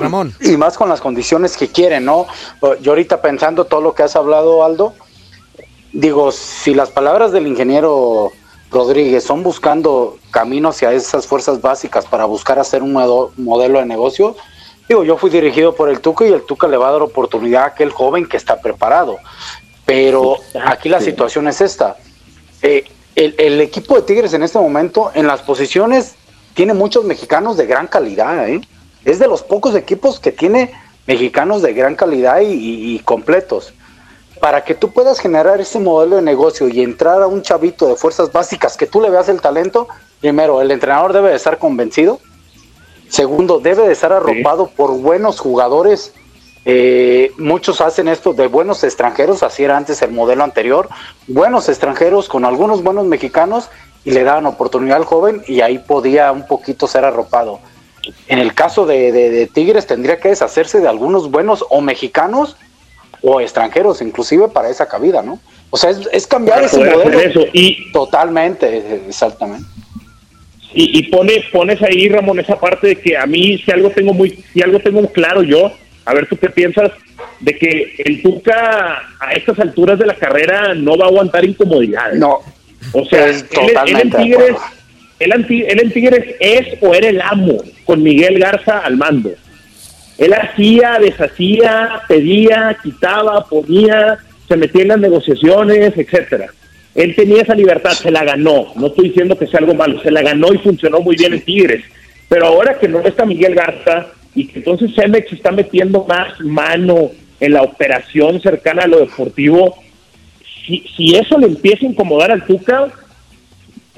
Ramón. 0.00 0.32
Y 0.40 0.56
más 0.56 0.76
con 0.78 0.88
las 0.88 1.02
condiciones 1.02 1.56
que 1.56 1.68
quieren, 1.68 2.06
¿no? 2.06 2.26
Yo 2.80 2.92
ahorita 2.92 3.20
pensando 3.20 3.66
todo 3.66 3.82
lo 3.82 3.94
que 3.94 4.04
has 4.04 4.16
hablado, 4.16 4.64
Aldo, 4.64 4.94
digo, 5.92 6.32
si 6.32 6.74
las 6.74 6.90
palabras 6.90 7.30
del 7.32 7.46
ingeniero 7.46 8.32
Rodríguez 8.70 9.24
son 9.24 9.42
buscando 9.42 10.18
caminos 10.30 10.76
hacia 10.76 10.92
esas 10.92 11.26
fuerzas 11.26 11.60
básicas 11.60 12.06
para 12.06 12.24
buscar 12.24 12.58
hacer 12.58 12.82
un 12.82 12.94
modelo 13.36 13.80
de 13.80 13.86
negocio, 13.86 14.34
Digo, 14.88 15.02
yo 15.02 15.16
fui 15.16 15.30
dirigido 15.30 15.74
por 15.74 15.88
el 15.88 16.00
Tuca 16.00 16.26
y 16.26 16.32
el 16.32 16.42
Tuca 16.42 16.68
le 16.68 16.76
va 16.76 16.88
a 16.88 16.92
dar 16.92 17.02
oportunidad 17.02 17.64
a 17.64 17.66
aquel 17.66 17.90
joven 17.90 18.26
que 18.26 18.36
está 18.36 18.60
preparado. 18.60 19.18
Pero 19.84 20.36
aquí 20.64 20.88
la 20.88 21.00
situación 21.00 21.48
es 21.48 21.60
esta. 21.60 21.96
Eh, 22.62 22.84
el, 23.16 23.60
equipo 23.60 23.96
de 23.96 24.02
Tigres 24.02 24.32
en 24.34 24.42
este 24.42 24.58
momento, 24.58 25.10
en 25.14 25.26
las 25.26 25.42
posiciones, 25.42 26.14
tiene 26.54 26.72
muchos 26.72 27.04
mexicanos 27.04 27.56
de 27.56 27.66
gran 27.66 27.88
calidad. 27.88 28.48
¿eh? 28.48 28.60
Es 29.04 29.18
de 29.18 29.26
los 29.26 29.42
pocos 29.42 29.74
equipos 29.74 30.20
que 30.20 30.30
tiene 30.30 30.72
mexicanos 31.06 31.62
de 31.62 31.72
gran 31.72 31.96
calidad 31.96 32.40
y, 32.40 32.94
y 32.94 32.98
completos. 33.00 33.72
Para 34.40 34.64
que 34.64 34.74
tú 34.74 34.92
puedas 34.92 35.18
generar 35.18 35.60
ese 35.60 35.80
modelo 35.80 36.16
de 36.16 36.22
negocio 36.22 36.68
y 36.68 36.82
entrar 36.82 37.22
a 37.22 37.26
un 37.26 37.42
chavito 37.42 37.88
de 37.88 37.96
fuerzas 37.96 38.30
básicas 38.30 38.76
que 38.76 38.86
tú 38.86 39.00
le 39.00 39.10
veas 39.10 39.28
el 39.28 39.40
talento, 39.40 39.88
primero, 40.20 40.60
el 40.60 40.70
entrenador 40.70 41.12
debe 41.12 41.30
de 41.30 41.36
estar 41.36 41.58
convencido 41.58 42.20
Segundo, 43.08 43.60
debe 43.60 43.86
de 43.86 43.92
estar 43.92 44.12
arropado 44.12 44.68
por 44.68 44.98
buenos 44.98 45.40
jugadores. 45.40 46.12
Eh, 46.64 47.30
muchos 47.38 47.80
hacen 47.80 48.08
esto 48.08 48.32
de 48.32 48.48
buenos 48.48 48.82
extranjeros, 48.82 49.42
así 49.42 49.62
era 49.62 49.76
antes 49.76 50.02
el 50.02 50.10
modelo 50.10 50.42
anterior. 50.42 50.88
Buenos 51.28 51.68
extranjeros 51.68 52.28
con 52.28 52.44
algunos 52.44 52.82
buenos 52.82 53.06
mexicanos 53.06 53.70
y 54.04 54.10
le 54.10 54.24
daban 54.24 54.46
oportunidad 54.46 54.96
al 54.96 55.04
joven 55.04 55.42
y 55.46 55.60
ahí 55.60 55.78
podía 55.78 56.32
un 56.32 56.46
poquito 56.46 56.86
ser 56.86 57.04
arropado. 57.04 57.60
En 58.28 58.38
el 58.38 58.54
caso 58.54 58.86
de, 58.86 59.48
Tigres 59.52 59.86
tendría 59.86 60.18
que 60.18 60.28
deshacerse 60.28 60.80
de 60.80 60.88
algunos 60.88 61.30
buenos 61.30 61.64
o 61.70 61.80
mexicanos 61.80 62.56
o 63.22 63.40
extranjeros 63.40 64.02
inclusive 64.02 64.48
para 64.48 64.68
esa 64.68 64.86
cabida, 64.86 65.22
¿no? 65.22 65.38
O 65.70 65.76
sea, 65.76 65.90
es, 65.90 66.26
cambiar 66.26 66.62
ese 66.62 66.78
modelo. 66.78 67.20
Eso. 67.20 67.40
Y, 67.52 67.90
Totalmente, 67.92 69.02
exactamente. 69.08 69.66
Y, 70.78 70.98
y 70.98 71.02
pone, 71.04 71.42
pones 71.50 71.82
ahí, 71.82 72.06
Ramón, 72.06 72.38
esa 72.38 72.60
parte 72.60 72.88
de 72.88 72.96
que 72.96 73.16
a 73.16 73.24
mí, 73.24 73.56
si 73.64 73.70
algo 73.70 73.88
tengo 73.88 74.12
muy, 74.12 74.38
si 74.52 74.60
algo 74.60 74.78
tengo 74.78 75.10
claro 75.10 75.42
yo, 75.42 75.72
a 76.04 76.12
ver 76.12 76.26
tú 76.26 76.36
qué 76.36 76.50
piensas, 76.50 76.92
de 77.40 77.56
que 77.56 77.94
el 78.04 78.20
Tuca 78.20 79.02
a 79.18 79.32
estas 79.32 79.58
alturas 79.58 79.98
de 79.98 80.04
la 80.04 80.14
carrera 80.14 80.74
no 80.74 80.98
va 80.98 81.06
a 81.06 81.08
aguantar 81.08 81.46
incomodidades. 81.46 82.18
No. 82.18 82.40
O 82.92 83.06
sea, 83.06 83.26
él, 83.26 83.42
en 83.86 84.10
Tigres, 84.10 84.56
él, 85.18 85.80
en 85.80 85.92
Tigres 85.92 86.36
es 86.40 86.78
o 86.82 86.94
era 86.94 87.08
el 87.08 87.22
amo 87.22 87.56
con 87.86 88.02
Miguel 88.02 88.38
Garza 88.38 88.80
al 88.80 88.98
mando. 88.98 89.32
Él 90.18 90.34
hacía, 90.34 90.98
deshacía, 91.00 92.02
pedía, 92.06 92.76
quitaba, 92.82 93.46
ponía, 93.46 94.18
se 94.46 94.56
metía 94.58 94.82
en 94.82 94.88
las 94.88 95.00
negociaciones, 95.00 95.94
etcétera. 95.96 96.48
Él 96.96 97.14
tenía 97.14 97.42
esa 97.42 97.54
libertad, 97.54 97.92
se 97.92 98.10
la 98.10 98.24
ganó. 98.24 98.72
No 98.74 98.86
estoy 98.86 99.08
diciendo 99.08 99.38
que 99.38 99.46
sea 99.46 99.60
algo 99.60 99.74
malo, 99.74 100.00
se 100.02 100.10
la 100.10 100.22
ganó 100.22 100.52
y 100.52 100.58
funcionó 100.58 101.00
muy 101.00 101.14
bien 101.14 101.34
en 101.34 101.42
Tigres. 101.42 101.84
Pero 102.28 102.46
ahora 102.46 102.78
que 102.78 102.88
no 102.88 103.00
está 103.00 103.26
Miguel 103.26 103.54
Garza 103.54 104.06
y 104.34 104.46
que 104.46 104.58
entonces 104.58 104.90
Cemex 104.94 105.32
está 105.32 105.52
metiendo 105.52 106.04
más 106.04 106.40
mano 106.40 107.10
en 107.38 107.52
la 107.52 107.62
operación 107.62 108.40
cercana 108.40 108.84
a 108.84 108.86
lo 108.86 109.00
deportivo, 109.00 109.76
si, 110.66 110.84
si 110.96 111.14
eso 111.14 111.38
le 111.38 111.46
empieza 111.46 111.84
a 111.84 111.90
incomodar 111.90 112.32
al 112.32 112.44
Tuca, 112.44 112.88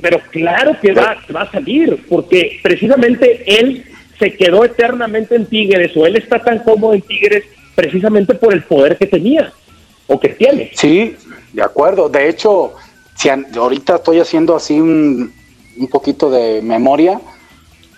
pero 0.01 0.21
claro 0.31 0.77
que 0.81 0.93
va, 0.93 1.17
va 1.35 1.43
a 1.43 1.51
salir, 1.51 2.05
porque 2.09 2.59
precisamente 2.63 3.43
él 3.47 3.85
se 4.19 4.33
quedó 4.35 4.65
eternamente 4.65 5.37
en 5.37 5.47
Tigres 5.47 5.97
o 5.97 6.05
él 6.05 6.17
está 6.17 6.41
tan 6.41 6.59
cómodo 6.61 6.95
en 6.95 7.03
Tigres 7.03 7.45
precisamente 7.75 8.35
por 8.35 8.53
el 8.53 8.63
poder 8.65 8.97
que 8.97 9.07
tenía 9.07 9.53
o 10.09 10.19
que 10.19 10.31
tiene. 10.31 10.71
Sí, 10.75 11.15
de 11.53 11.63
acuerdo. 11.63 12.09
De 12.09 12.29
hecho, 12.29 12.75
si 13.19 13.29
ahorita 13.29 13.97
estoy 13.97 14.21
haciendo 14.21 14.55
así 14.55 14.81
un, 14.81 15.33
un 15.77 15.89
poquito 15.89 16.31
de 16.31 16.63
memoria, 16.63 17.21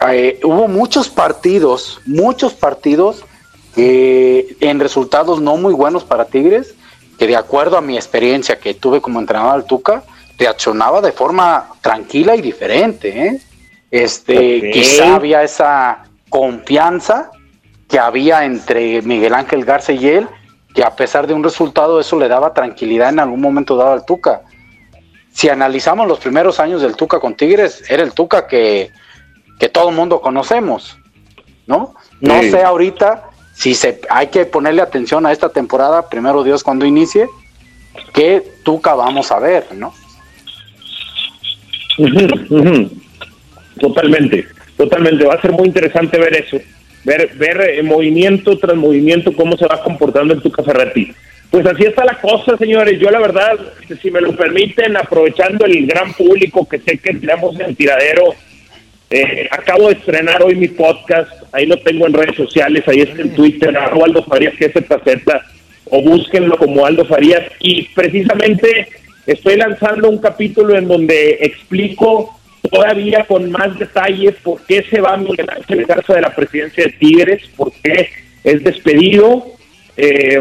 eh, 0.08 0.40
hubo 0.42 0.66
muchos 0.66 1.10
partidos, 1.10 2.00
muchos 2.06 2.54
partidos 2.54 3.22
que 3.74 4.56
en 4.60 4.80
resultados 4.80 5.40
no 5.40 5.58
muy 5.58 5.74
buenos 5.74 6.04
para 6.04 6.24
Tigres, 6.24 6.74
que 7.18 7.26
de 7.26 7.36
acuerdo 7.36 7.76
a 7.76 7.82
mi 7.82 7.96
experiencia 7.96 8.58
que 8.58 8.72
tuve 8.72 9.02
como 9.02 9.20
entrenador 9.20 9.54
al 9.54 9.64
Tuca, 9.66 10.04
reaccionaba 10.38 11.02
de 11.02 11.12
forma 11.12 11.68
tranquila 11.82 12.34
y 12.34 12.40
diferente. 12.40 13.26
¿eh? 13.26 13.40
Este, 13.90 14.70
Quizá 14.72 15.16
había 15.16 15.42
esa 15.42 16.04
confianza 16.30 17.30
que 17.88 17.98
había 17.98 18.46
entre 18.46 19.02
Miguel 19.02 19.34
Ángel 19.34 19.66
Garza 19.66 19.92
y 19.92 20.06
él, 20.08 20.28
que 20.74 20.82
a 20.82 20.96
pesar 20.96 21.26
de 21.26 21.34
un 21.34 21.44
resultado 21.44 22.00
eso 22.00 22.18
le 22.18 22.28
daba 22.28 22.54
tranquilidad 22.54 23.10
en 23.10 23.20
algún 23.20 23.42
momento 23.42 23.76
dado 23.76 23.92
al 23.92 24.06
Tuca. 24.06 24.42
Si 25.40 25.48
analizamos 25.48 26.06
los 26.06 26.18
primeros 26.18 26.60
años 26.60 26.82
del 26.82 26.96
Tuca 26.96 27.18
con 27.18 27.34
Tigres, 27.34 27.82
era 27.88 28.02
el 28.02 28.12
Tuca 28.12 28.46
que, 28.46 28.90
que 29.58 29.70
todo 29.70 29.88
el 29.88 29.96
mundo 29.96 30.20
conocemos, 30.20 30.98
¿no? 31.66 31.94
No 32.20 32.42
sé 32.42 32.62
ahorita 32.62 33.30
si 33.54 33.72
se, 33.72 34.02
hay 34.10 34.26
que 34.26 34.44
ponerle 34.44 34.82
atención 34.82 35.24
a 35.24 35.32
esta 35.32 35.48
temporada, 35.48 36.10
primero 36.10 36.44
Dios 36.44 36.62
cuando 36.62 36.84
inicie, 36.84 37.26
qué 38.12 38.46
Tuca 38.64 38.94
vamos 38.94 39.32
a 39.32 39.38
ver, 39.38 39.64
¿no? 39.76 39.94
Totalmente, 43.80 44.46
totalmente. 44.76 45.24
Va 45.24 45.36
a 45.36 45.40
ser 45.40 45.52
muy 45.52 45.68
interesante 45.68 46.18
ver 46.18 46.36
eso, 46.36 46.58
ver, 47.04 47.34
ver 47.36 47.62
eh, 47.62 47.82
movimiento 47.82 48.58
tras 48.58 48.76
movimiento 48.76 49.32
cómo 49.34 49.56
se 49.56 49.66
va 49.66 49.82
comportando 49.82 50.34
el 50.34 50.42
Tuca 50.42 50.62
Ferretti. 50.62 51.14
Pues 51.50 51.66
así 51.66 51.84
está 51.84 52.04
la 52.04 52.14
cosa, 52.20 52.56
señores. 52.56 53.00
Yo 53.00 53.10
la 53.10 53.18
verdad, 53.18 53.58
si 54.00 54.10
me 54.10 54.20
lo 54.20 54.36
permiten, 54.36 54.96
aprovechando 54.96 55.66
el 55.66 55.84
gran 55.86 56.12
público 56.12 56.68
que 56.68 56.78
sé 56.78 56.98
que 56.98 57.14
tenemos 57.14 57.56
en 57.56 57.62
el 57.62 57.76
tiradero, 57.76 58.34
eh, 59.10 59.48
acabo 59.50 59.88
de 59.88 59.94
estrenar 59.94 60.40
hoy 60.44 60.54
mi 60.54 60.68
podcast, 60.68 61.32
ahí 61.50 61.66
lo 61.66 61.76
tengo 61.78 62.06
en 62.06 62.12
redes 62.12 62.36
sociales, 62.36 62.86
ahí 62.86 63.00
está 63.00 63.22
en 63.22 63.34
Twitter, 63.34 63.76
Aldo 63.76 64.22
Farías 64.22 64.54
GZZ, 64.54 65.24
o 65.86 66.00
búsquenlo 66.02 66.56
como 66.56 66.86
Aldo 66.86 67.04
Farías, 67.04 67.42
y 67.58 67.88
precisamente 67.88 68.86
estoy 69.26 69.56
lanzando 69.56 70.08
un 70.08 70.18
capítulo 70.18 70.76
en 70.76 70.86
donde 70.86 71.38
explico 71.40 72.38
todavía 72.70 73.24
con 73.24 73.50
más 73.50 73.76
detalles 73.76 74.36
por 74.44 74.64
qué 74.66 74.84
se 74.88 75.00
va 75.00 75.16
Miguel 75.16 75.50
Ángel 75.50 75.84
Garza 75.86 76.14
de 76.14 76.20
la 76.20 76.32
presidencia 76.32 76.84
de 76.84 76.92
Tigres, 76.92 77.42
por 77.56 77.72
qué 77.82 78.08
es 78.44 78.62
despedido, 78.62 79.44
eh, 79.96 80.40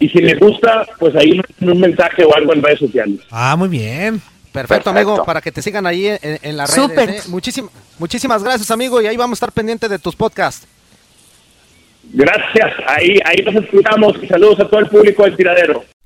y 0.00 0.08
si 0.08 0.18
les 0.18 0.38
gusta, 0.38 0.86
pues 0.98 1.14
ahí 1.16 1.40
un 1.60 1.80
mensaje 1.80 2.24
o 2.24 2.34
algo 2.34 2.52
en 2.52 2.62
redes 2.62 2.78
sociales. 2.78 3.20
Ah, 3.30 3.56
muy 3.56 3.68
bien. 3.68 4.20
Perfecto, 4.52 4.90
amigo, 4.90 5.24
para 5.24 5.40
que 5.40 5.52
te 5.52 5.62
sigan 5.62 5.86
ahí 5.86 6.06
en, 6.06 6.38
en 6.42 6.56
las 6.56 6.74
redes. 6.74 7.26
¿eh? 7.26 7.62
muchísimas 7.98 8.42
gracias, 8.42 8.70
amigo, 8.70 9.00
y 9.00 9.06
ahí 9.06 9.16
vamos 9.16 9.36
a 9.36 9.38
estar 9.38 9.52
pendientes 9.52 9.90
de 9.90 9.98
tus 9.98 10.16
podcasts. 10.16 10.66
Gracias, 12.12 12.72
ahí, 12.86 13.18
ahí 13.24 13.44
nos 13.44 13.62
escuchamos 13.62 14.14
y 14.22 14.26
saludos 14.26 14.60
a 14.60 14.68
todo 14.68 14.80
el 14.80 14.86
público 14.86 15.24
del 15.24 15.36
tiradero 15.36 15.84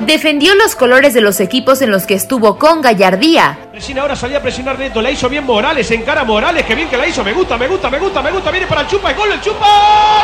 Defendió 0.00 0.54
los 0.54 0.76
colores 0.76 1.12
de 1.14 1.20
los 1.20 1.40
equipos 1.40 1.82
en 1.82 1.90
los 1.90 2.06
que 2.06 2.14
estuvo 2.14 2.58
con 2.58 2.82
gallardía. 2.82 3.58
Recién 3.72 3.98
ahora 3.98 4.14
salía 4.14 4.38
a 4.38 4.42
presionar 4.42 4.78
Neto, 4.78 5.02
la 5.02 5.10
hizo 5.10 5.28
bien 5.28 5.44
Morales, 5.44 5.90
encara 5.90 6.24
Morales, 6.24 6.64
que 6.64 6.74
bien 6.74 6.88
que 6.88 6.96
la 6.96 7.06
hizo, 7.06 7.24
me 7.24 7.32
gusta, 7.32 7.56
me 7.56 7.66
gusta, 7.66 7.90
me 7.90 7.98
gusta, 7.98 8.22
me 8.22 8.30
gusta, 8.30 8.50
viene 8.50 8.66
para 8.66 8.82
el 8.82 8.86
chupa, 8.86 9.10
el 9.10 9.16
gol, 9.16 9.32
el 9.32 9.40
chupa, 9.40 9.66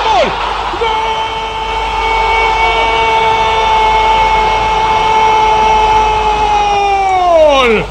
gol, 0.05 0.29
gol. 7.69 7.85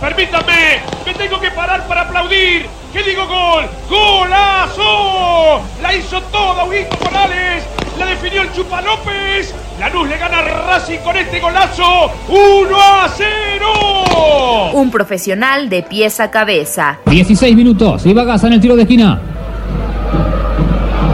Permítanme, 0.00 0.80
me 1.04 1.14
tengo 1.14 1.40
que 1.40 1.50
parar 1.50 1.86
para 1.86 2.06
aplaudir. 2.26 2.66
¿Qué 2.92 3.02
digo 3.02 3.26
gol? 3.26 3.64
¡Golazo! 3.90 5.62
La 5.82 5.94
hizo 5.94 6.20
toda 6.32 6.64
Huguito 6.64 6.96
Morales. 7.04 7.64
La 7.98 8.06
definió 8.06 8.42
el 8.42 8.52
Chupa 8.52 8.80
López. 8.80 9.54
La 9.78 9.88
luz 9.90 10.08
le 10.08 10.18
gana 10.18 10.38
a 10.38 10.42
Racing 10.42 10.98
con 10.98 11.16
este 11.16 11.40
golazo. 11.40 12.10
1 12.28 12.76
a 12.80 13.08
0. 13.08 14.70
Un 14.72 14.90
profesional 14.90 15.68
de 15.68 15.82
pieza 15.82 16.24
a 16.24 16.30
cabeza. 16.30 16.98
16 17.06 17.54
minutos. 17.54 18.06
Iba 18.06 18.24
Gaza 18.24 18.46
en 18.46 18.54
el 18.54 18.60
tiro 18.60 18.76
de 18.76 18.82
esquina. 18.82 19.20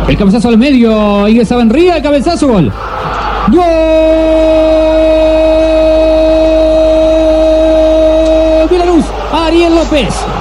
El 0.08 0.16
cabezazo 0.16 0.48
al 0.48 0.58
medio. 0.58 1.26
Ingresaba 1.28 1.62
en 1.62 1.70
Ría. 1.70 1.96
El 1.96 2.02
cabezazo. 2.02 2.48
Gol. 2.48 2.72
¡Gol! 3.48 4.62
Ariel 9.32 9.74
López. 9.74 10.31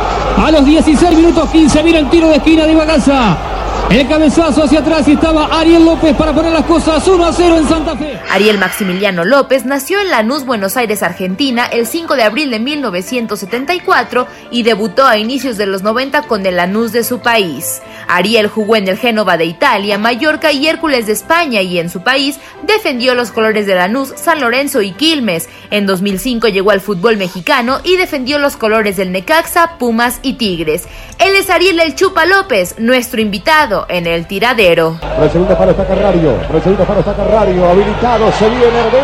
Los 0.51 0.65
16 0.65 1.15
minutos 1.15 1.49
15 1.49 1.81
mira 1.81 1.99
el 1.99 2.09
tiro 2.09 2.27
de 2.27 2.35
esquina 2.35 2.65
de 2.65 2.73
Ibagaza. 2.73 3.50
El 3.91 4.07
cabezazo 4.07 4.63
hacia 4.63 4.79
atrás 4.79 5.05
y 5.09 5.11
estaba 5.11 5.47
Ariel 5.47 5.83
López 5.83 6.15
para 6.15 6.31
poner 6.33 6.53
las 6.53 6.63
cosas 6.63 7.05
1 7.05 7.25
a 7.25 7.33
0 7.33 7.57
en 7.57 7.67
Santa 7.67 7.97
Fe. 7.97 8.17
Ariel 8.29 8.57
Maximiliano 8.57 9.25
López 9.25 9.65
nació 9.65 9.99
en 9.99 10.09
Lanús, 10.09 10.45
Buenos 10.45 10.77
Aires, 10.77 11.03
Argentina, 11.03 11.65
el 11.65 11.85
5 11.85 12.15
de 12.15 12.23
abril 12.23 12.51
de 12.51 12.59
1974 12.59 14.27
y 14.49 14.63
debutó 14.63 15.05
a 15.05 15.17
inicios 15.17 15.57
de 15.57 15.65
los 15.65 15.83
90 15.83 16.21
con 16.21 16.45
el 16.45 16.55
Lanús 16.55 16.93
de 16.93 17.03
su 17.03 17.19
país. 17.19 17.81
Ariel 18.07 18.47
jugó 18.47 18.77
en 18.77 18.87
el 18.87 18.97
Génova 18.97 19.35
de 19.35 19.43
Italia, 19.43 19.97
Mallorca 19.97 20.53
y 20.53 20.67
Hércules 20.67 21.05
de 21.05 21.11
España 21.11 21.61
y 21.61 21.77
en 21.77 21.89
su 21.89 22.01
país 22.01 22.39
defendió 22.63 23.13
los 23.13 23.31
colores 23.31 23.67
de 23.67 23.75
Lanús, 23.75 24.13
San 24.15 24.39
Lorenzo 24.39 24.81
y 24.81 24.93
Quilmes. 24.93 25.49
En 25.69 25.85
2005 25.85 26.47
llegó 26.47 26.71
al 26.71 26.79
fútbol 26.79 27.17
mexicano 27.17 27.81
y 27.83 27.97
defendió 27.97 28.39
los 28.39 28.55
colores 28.55 28.95
del 28.95 29.11
Necaxa, 29.11 29.77
Pumas 29.77 30.19
y 30.23 30.33
Tigres. 30.33 30.87
Él 31.19 31.35
es 31.35 31.49
Ariel 31.49 31.81
El 31.81 31.95
Chupa 31.95 32.25
López, 32.25 32.75
nuestro 32.79 33.19
invitado 33.19 33.80
en 33.89 34.07
el 34.07 34.27
tiradero. 34.27 34.97
Recibiendo 35.19 35.57
para 35.57 35.71
está 35.71 35.85
Carrario, 35.85 36.37
recibiendo 36.49 36.85
para 36.85 36.99
está 36.99 37.13
Carrario, 37.13 37.69
habilitado, 37.69 38.31
se 38.31 38.49
viene. 38.49 38.79
El 38.79 39.01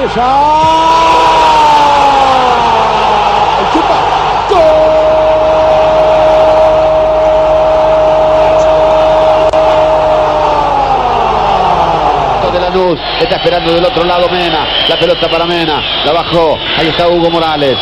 luz, 12.73 12.99
está 13.21 13.37
esperando 13.37 13.73
del 13.73 13.85
otro 13.85 14.03
lado 14.03 14.27
Mena, 14.29 14.67
la 14.87 14.99
pelota 14.99 15.29
para 15.29 15.45
Mena, 15.45 15.81
la 16.05 16.11
bajó, 16.11 16.57
ahí 16.77 16.87
está 16.87 17.07
Hugo 17.07 17.29
Morales, 17.29 17.77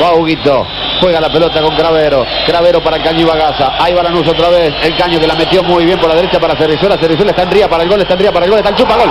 va 0.00 0.14
Huguito, 0.14 0.66
juega 1.00 1.20
la 1.20 1.32
pelota 1.32 1.60
con 1.60 1.74
Cravero, 1.76 2.24
Cravero 2.46 2.82
para 2.82 2.96
el 2.96 3.02
Caño 3.02 3.20
y 3.20 3.24
Bagaza, 3.24 3.82
ahí 3.82 3.94
va 3.94 4.02
Lanús 4.02 4.26
otra 4.28 4.48
vez, 4.48 4.74
el 4.82 4.96
Caño 4.96 5.18
que 5.18 5.26
la 5.26 5.34
metió 5.34 5.62
muy 5.62 5.84
bien 5.84 5.98
por 5.98 6.08
la 6.08 6.16
derecha 6.16 6.38
para 6.38 6.56
Cerrizuela, 6.56 6.96
Cerrizuela 6.98 7.30
está 7.30 7.42
en 7.42 7.50
Ría 7.50 7.68
para 7.68 7.82
el 7.82 7.88
gol, 7.88 8.00
está 8.00 8.14
en 8.14 8.20
Ría 8.20 8.32
para 8.32 8.44
el 8.44 8.50
gol, 8.50 8.58
está 8.58 8.70
el 8.70 8.76
chupa 8.76 8.96
gol. 8.96 9.10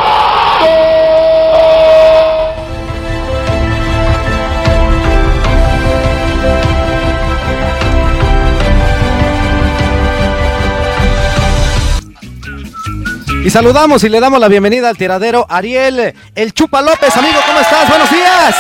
Y 13.48 13.50
saludamos 13.50 14.04
y 14.04 14.10
le 14.10 14.20
damos 14.20 14.42
la 14.42 14.50
bienvenida 14.50 14.90
al 14.90 14.98
tiradero 14.98 15.46
Ariel 15.48 16.14
El 16.36 16.54
Chupa 16.54 16.82
López. 16.82 17.16
Amigo, 17.16 17.40
¿cómo 17.46 17.62
estás? 17.62 17.88
Buenos 17.88 18.12
días. 18.12 18.56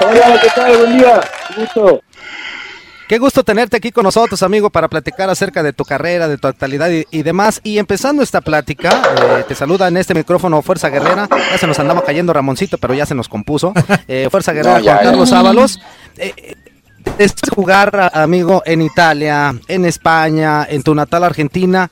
Hola, 0.00 0.40
¿qué 0.40 0.48
tal? 0.54 0.76
Buen 0.76 0.98
día. 0.98 1.20
gusto. 1.56 2.00
Qué 3.12 3.18
gusto 3.18 3.44
tenerte 3.44 3.76
aquí 3.76 3.92
con 3.92 4.04
nosotros, 4.04 4.42
amigo, 4.42 4.70
para 4.70 4.88
platicar 4.88 5.28
acerca 5.28 5.62
de 5.62 5.74
tu 5.74 5.84
carrera, 5.84 6.28
de 6.28 6.38
tu 6.38 6.48
actualidad 6.48 6.88
y, 6.88 7.04
y 7.10 7.22
demás. 7.22 7.60
Y 7.62 7.76
empezando 7.76 8.22
esta 8.22 8.40
plática, 8.40 8.88
eh, 9.38 9.44
te 9.46 9.54
saluda 9.54 9.86
en 9.88 9.98
este 9.98 10.14
micrófono 10.14 10.62
Fuerza 10.62 10.88
Guerrera. 10.88 11.28
Ya 11.50 11.58
se 11.58 11.66
nos 11.66 11.78
andaba 11.78 12.02
cayendo 12.02 12.32
Ramoncito, 12.32 12.78
pero 12.78 12.94
ya 12.94 13.04
se 13.04 13.14
nos 13.14 13.28
compuso. 13.28 13.74
Eh, 14.08 14.28
Fuerza 14.30 14.54
Guerrera 14.54 14.78
No, 14.78 14.84
ya, 14.86 14.94
Juan. 14.94 15.04
Carlos 15.04 15.32
Ábalos. 15.32 15.78
Eh, 16.16 16.32
eh, 16.38 16.54
después 17.18 17.50
de 17.50 17.54
jugar, 17.54 18.10
amigo, 18.14 18.62
en 18.64 18.80
Italia, 18.80 19.54
en 19.68 19.84
España, 19.84 20.66
en 20.66 20.82
tu 20.82 20.94
natal 20.94 21.24
Argentina, 21.24 21.90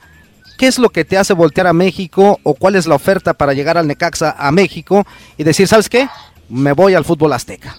¿qué 0.57 0.65
es 0.65 0.79
lo 0.79 0.89
que 0.89 1.05
te 1.05 1.19
hace 1.19 1.33
voltear 1.33 1.67
a 1.67 1.73
México 1.73 2.39
o 2.41 2.55
cuál 2.55 2.75
es 2.75 2.87
la 2.87 2.95
oferta 2.95 3.35
para 3.35 3.53
llegar 3.53 3.77
al 3.77 3.85
Necaxa 3.85 4.35
a 4.39 4.51
México 4.51 5.05
y 5.37 5.43
decir, 5.43 5.67
¿sabes 5.67 5.87
qué? 5.87 6.09
Me 6.49 6.71
voy 6.71 6.95
al 6.95 7.05
fútbol 7.05 7.33
azteca. 7.33 7.77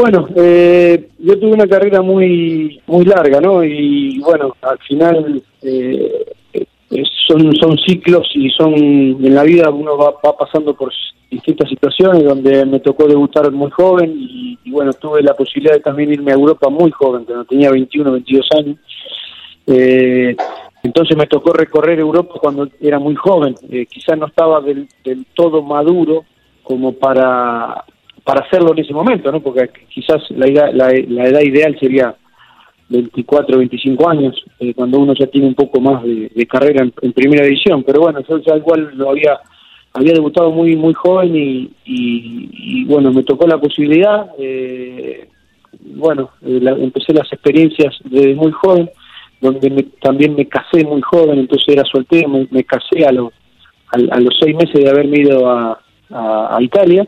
Bueno, 0.00 0.28
eh, 0.34 1.08
yo 1.18 1.38
tuve 1.38 1.52
una 1.52 1.66
carrera 1.66 2.00
muy 2.00 2.80
muy 2.86 3.04
larga, 3.04 3.38
¿no? 3.38 3.62
Y 3.62 4.18
bueno, 4.20 4.56
al 4.62 4.78
final 4.78 5.42
eh, 5.60 6.24
son 7.28 7.54
son 7.56 7.76
ciclos 7.86 8.26
y 8.34 8.48
son 8.50 8.72
en 8.74 9.34
la 9.34 9.42
vida 9.42 9.68
uno 9.68 9.98
va, 9.98 10.12
va 10.24 10.36
pasando 10.38 10.74
por 10.74 10.90
distintas 11.30 11.68
situaciones 11.68 12.24
donde 12.24 12.64
me 12.64 12.80
tocó 12.80 13.06
debutar 13.06 13.52
muy 13.52 13.70
joven 13.70 14.14
y, 14.16 14.58
y 14.64 14.70
bueno, 14.70 14.90
tuve 14.94 15.22
la 15.22 15.34
posibilidad 15.34 15.74
de 15.74 15.80
también 15.80 16.14
irme 16.14 16.32
a 16.32 16.36
Europa 16.36 16.70
muy 16.70 16.90
joven, 16.92 17.24
cuando 17.24 17.44
tenía 17.44 17.70
21, 17.70 18.10
22 18.12 18.48
años. 18.58 18.78
Eh, 19.66 20.34
entonces 20.82 21.14
me 21.14 21.26
tocó 21.26 21.52
recorrer 21.52 22.00
Europa 22.00 22.34
cuando 22.40 22.68
era 22.80 22.98
muy 22.98 23.16
joven. 23.16 23.54
Eh, 23.70 23.84
quizás 23.84 24.16
no 24.16 24.28
estaba 24.28 24.62
del, 24.62 24.88
del 25.04 25.26
todo 25.34 25.62
maduro 25.62 26.24
como 26.62 26.92
para, 26.92 27.84
para 28.24 28.44
hacerlo 28.46 28.72
en 28.72 28.78
ese 28.80 28.92
momento, 28.92 29.30
¿no? 29.32 29.40
Porque 29.40 29.68
quizás 29.88 30.22
la 30.30 30.46
edad, 30.46 30.70
la, 30.72 30.90
edad 30.90 31.40
ideal 31.40 31.76
sería 31.80 32.14
24, 32.88 33.58
25 33.58 34.08
años, 34.08 34.44
eh, 34.58 34.74
cuando 34.74 34.98
uno 34.98 35.14
ya 35.18 35.26
tiene 35.26 35.46
un 35.46 35.54
poco 35.54 35.80
más 35.80 36.02
de, 36.02 36.46
carrera 36.46 36.82
en, 37.02 37.12
primera 37.12 37.44
división. 37.44 37.82
Pero 37.84 38.00
bueno, 38.00 38.20
yo 38.28 38.38
ya 38.38 38.56
igual 38.56 38.90
lo 38.94 39.10
había 39.10 39.38
había 39.92 40.12
debutado 40.12 40.52
muy 40.52 40.76
muy 40.76 40.94
joven 40.94 41.34
y, 41.34 41.70
y, 41.84 42.48
y, 42.52 42.84
bueno, 42.84 43.12
me 43.12 43.24
tocó 43.24 43.46
la 43.46 43.58
posibilidad. 43.58 44.30
Eh, 44.38 45.28
bueno, 45.80 46.30
eh, 46.42 46.58
la- 46.62 46.72
empecé 46.72 47.12
las 47.12 47.32
experiencias 47.32 47.96
desde 48.04 48.34
muy 48.34 48.52
joven, 48.52 48.88
donde 49.40 49.70
me- 49.70 49.82
también 50.00 50.34
me 50.34 50.46
casé 50.46 50.84
muy 50.84 51.00
joven, 51.00 51.38
entonces 51.40 51.66
era 51.68 51.84
soltero, 51.84 52.28
me, 52.28 52.64
casé 52.64 53.04
a 53.04 53.12
los, 53.12 53.32
a, 53.88 54.16
a 54.16 54.20
los 54.20 54.36
seis 54.40 54.54
meses 54.54 54.74
de 54.74 54.90
haberme 54.90 55.18
ido 55.20 55.48
a- 55.50 55.80
a 56.12 56.58
Italia 56.60 57.06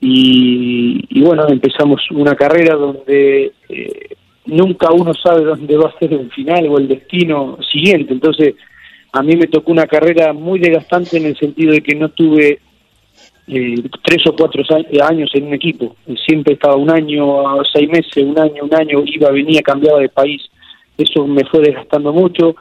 y, 0.00 1.04
y 1.08 1.22
bueno, 1.22 1.46
empezamos 1.48 2.00
una 2.10 2.34
carrera 2.34 2.74
donde 2.76 3.52
eh, 3.68 4.08
nunca 4.46 4.92
uno 4.92 5.12
sabe 5.14 5.44
dónde 5.44 5.76
va 5.76 5.88
a 5.88 5.98
ser 5.98 6.12
el 6.12 6.30
final 6.30 6.66
o 6.68 6.78
el 6.78 6.88
destino 6.88 7.58
siguiente, 7.72 8.12
entonces 8.12 8.54
a 9.12 9.22
mí 9.22 9.34
me 9.36 9.46
tocó 9.46 9.72
una 9.72 9.86
carrera 9.86 10.32
muy 10.32 10.58
desgastante 10.58 11.16
en 11.16 11.26
el 11.26 11.36
sentido 11.38 11.72
de 11.72 11.80
que 11.80 11.94
no 11.94 12.10
tuve 12.10 12.58
eh, 13.48 13.74
tres 14.02 14.26
o 14.26 14.36
cuatro 14.36 14.62
años 15.08 15.30
en 15.34 15.46
un 15.46 15.54
equipo. 15.54 15.96
Siempre 16.26 16.54
estaba 16.54 16.76
un 16.76 16.90
año, 16.90 17.44
seis 17.72 17.88
meses, 17.88 18.16
un 18.24 18.38
año, 18.38 18.64
un 18.64 18.74
año, 18.74 19.02
iba, 19.06 19.30
venía, 19.30 19.62
cambiaba 19.62 20.00
de 20.00 20.08
país. 20.10 20.42
Eso 20.98 21.26
me 21.26 21.44
fue 21.44 21.60
desgastando 21.60 22.12
mucho. 22.12 22.56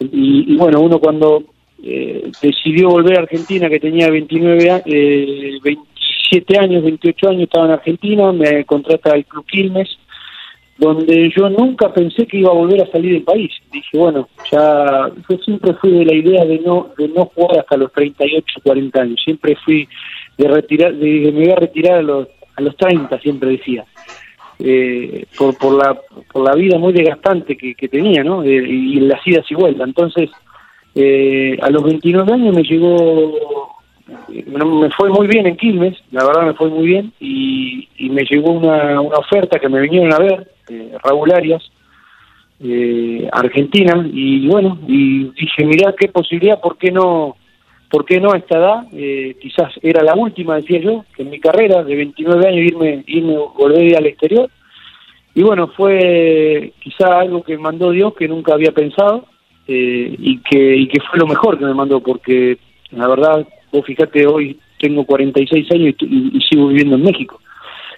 Y, 0.00 0.56
bueno, 0.56 0.80
uno 0.80 0.98
cuando 0.98 1.42
eh, 1.82 2.30
decidió 2.40 2.88
volver 2.88 3.18
a 3.18 3.22
Argentina, 3.22 3.68
que 3.68 3.80
tenía 3.80 4.08
29, 4.10 4.70
a- 4.70 4.82
eh, 4.86 5.58
27 6.30 6.58
años, 6.58 6.82
28 6.82 7.28
años, 7.28 7.42
estaba 7.42 7.66
en 7.66 7.72
Argentina, 7.72 8.32
me 8.32 8.64
contrata 8.64 9.14
el 9.14 9.24
Club 9.24 9.46
Quilmes, 9.46 9.88
donde 10.76 11.30
yo 11.36 11.48
nunca 11.48 11.92
pensé 11.92 12.26
que 12.26 12.38
iba 12.38 12.50
a 12.50 12.54
volver 12.54 12.82
a 12.82 12.90
salir 12.90 13.14
del 13.14 13.22
país. 13.22 13.50
Dije, 13.72 13.98
bueno, 13.98 14.28
ya 14.50 15.10
yo 15.28 15.38
siempre 15.38 15.74
fui 15.74 15.90
de 15.90 16.04
la 16.04 16.14
idea 16.14 16.44
de 16.44 16.60
no 16.60 16.90
de 16.96 17.08
no 17.08 17.26
jugar 17.34 17.60
hasta 17.60 17.76
los 17.76 17.92
38, 17.92 18.60
40 18.62 19.00
años. 19.00 19.20
Siempre 19.24 19.56
fui 19.64 19.88
de 20.36 20.48
retirar, 20.48 20.94
de 20.94 21.22
que 21.22 21.32
me 21.32 21.44
voy 21.44 21.50
a 21.50 21.56
retirar 21.56 21.98
a 21.98 22.02
los 22.02 22.28
a 22.56 22.60
los 22.60 22.76
30, 22.76 23.18
siempre 23.20 23.50
decía. 23.50 23.84
Eh, 24.60 25.26
por 25.36 25.56
por 25.58 25.74
la 25.74 25.98
por 26.32 26.44
la 26.44 26.54
vida 26.54 26.78
muy 26.78 26.92
desgastante 26.92 27.56
que, 27.56 27.74
que 27.74 27.88
tenía, 27.88 28.22
¿no? 28.22 28.44
Eh, 28.44 28.64
y 28.68 29.00
las 29.00 29.26
idas 29.26 29.50
y 29.50 29.54
vueltas. 29.54 29.88
Entonces, 29.88 30.30
eh, 30.94 31.58
a 31.60 31.70
los 31.70 31.82
29 31.82 32.32
años 32.32 32.54
me 32.54 32.62
llegó 32.62 33.77
me 34.28 34.90
fue 34.90 35.10
muy 35.10 35.26
bien 35.26 35.46
en 35.46 35.56
Quilmes, 35.56 35.96
la 36.10 36.24
verdad 36.24 36.46
me 36.46 36.54
fue 36.54 36.68
muy 36.68 36.86
bien, 36.86 37.12
y, 37.20 37.88
y 37.96 38.10
me 38.10 38.22
llegó 38.24 38.52
una, 38.52 39.00
una 39.00 39.18
oferta 39.18 39.58
que 39.58 39.68
me 39.68 39.80
vinieron 39.80 40.12
a 40.12 40.18
ver, 40.18 40.50
eh, 40.68 40.92
Raúl 41.02 41.32
Arias, 41.32 41.62
eh, 42.60 43.28
Argentina, 43.30 44.06
y 44.12 44.46
bueno, 44.48 44.78
y 44.86 45.30
dije, 45.30 45.64
mirá 45.64 45.94
qué 45.98 46.08
posibilidad, 46.08 46.60
¿por 46.60 46.78
qué 46.78 46.90
no, 46.90 47.36
por 47.90 48.04
qué 48.04 48.20
no 48.20 48.32
a 48.32 48.38
esta 48.38 48.58
edad? 48.58 48.84
Eh, 48.92 49.36
quizás 49.40 49.72
era 49.82 50.02
la 50.02 50.14
última, 50.14 50.56
decía 50.56 50.80
yo, 50.80 51.04
que 51.14 51.22
en 51.22 51.30
mi 51.30 51.40
carrera 51.40 51.84
de 51.84 51.94
29 51.94 52.48
años 52.48 52.66
irme, 52.66 53.04
irme 53.06 53.36
volver 53.56 53.96
al 53.96 54.06
exterior, 54.06 54.50
y 55.34 55.42
bueno, 55.42 55.68
fue 55.68 56.72
quizá 56.80 57.20
algo 57.20 57.42
que 57.42 57.58
mandó 57.58 57.90
Dios 57.90 58.14
que 58.14 58.26
nunca 58.26 58.54
había 58.54 58.72
pensado, 58.72 59.26
eh, 59.66 60.16
y 60.18 60.38
que 60.38 60.76
y 60.76 60.88
que 60.88 61.00
fue 61.00 61.18
lo 61.18 61.26
mejor 61.26 61.58
que 61.58 61.66
me 61.66 61.74
mandó, 61.74 62.00
porque 62.00 62.58
la 62.90 63.06
verdad, 63.06 63.46
vos 63.72 63.84
fíjate, 63.84 64.26
hoy 64.26 64.58
tengo 64.78 65.04
46 65.04 65.70
años 65.72 65.94
y, 66.00 66.04
y- 66.06 66.30
y 66.34 66.40
sigo 66.42 66.68
viviendo 66.68 66.96
en 66.96 67.02
México. 67.02 67.40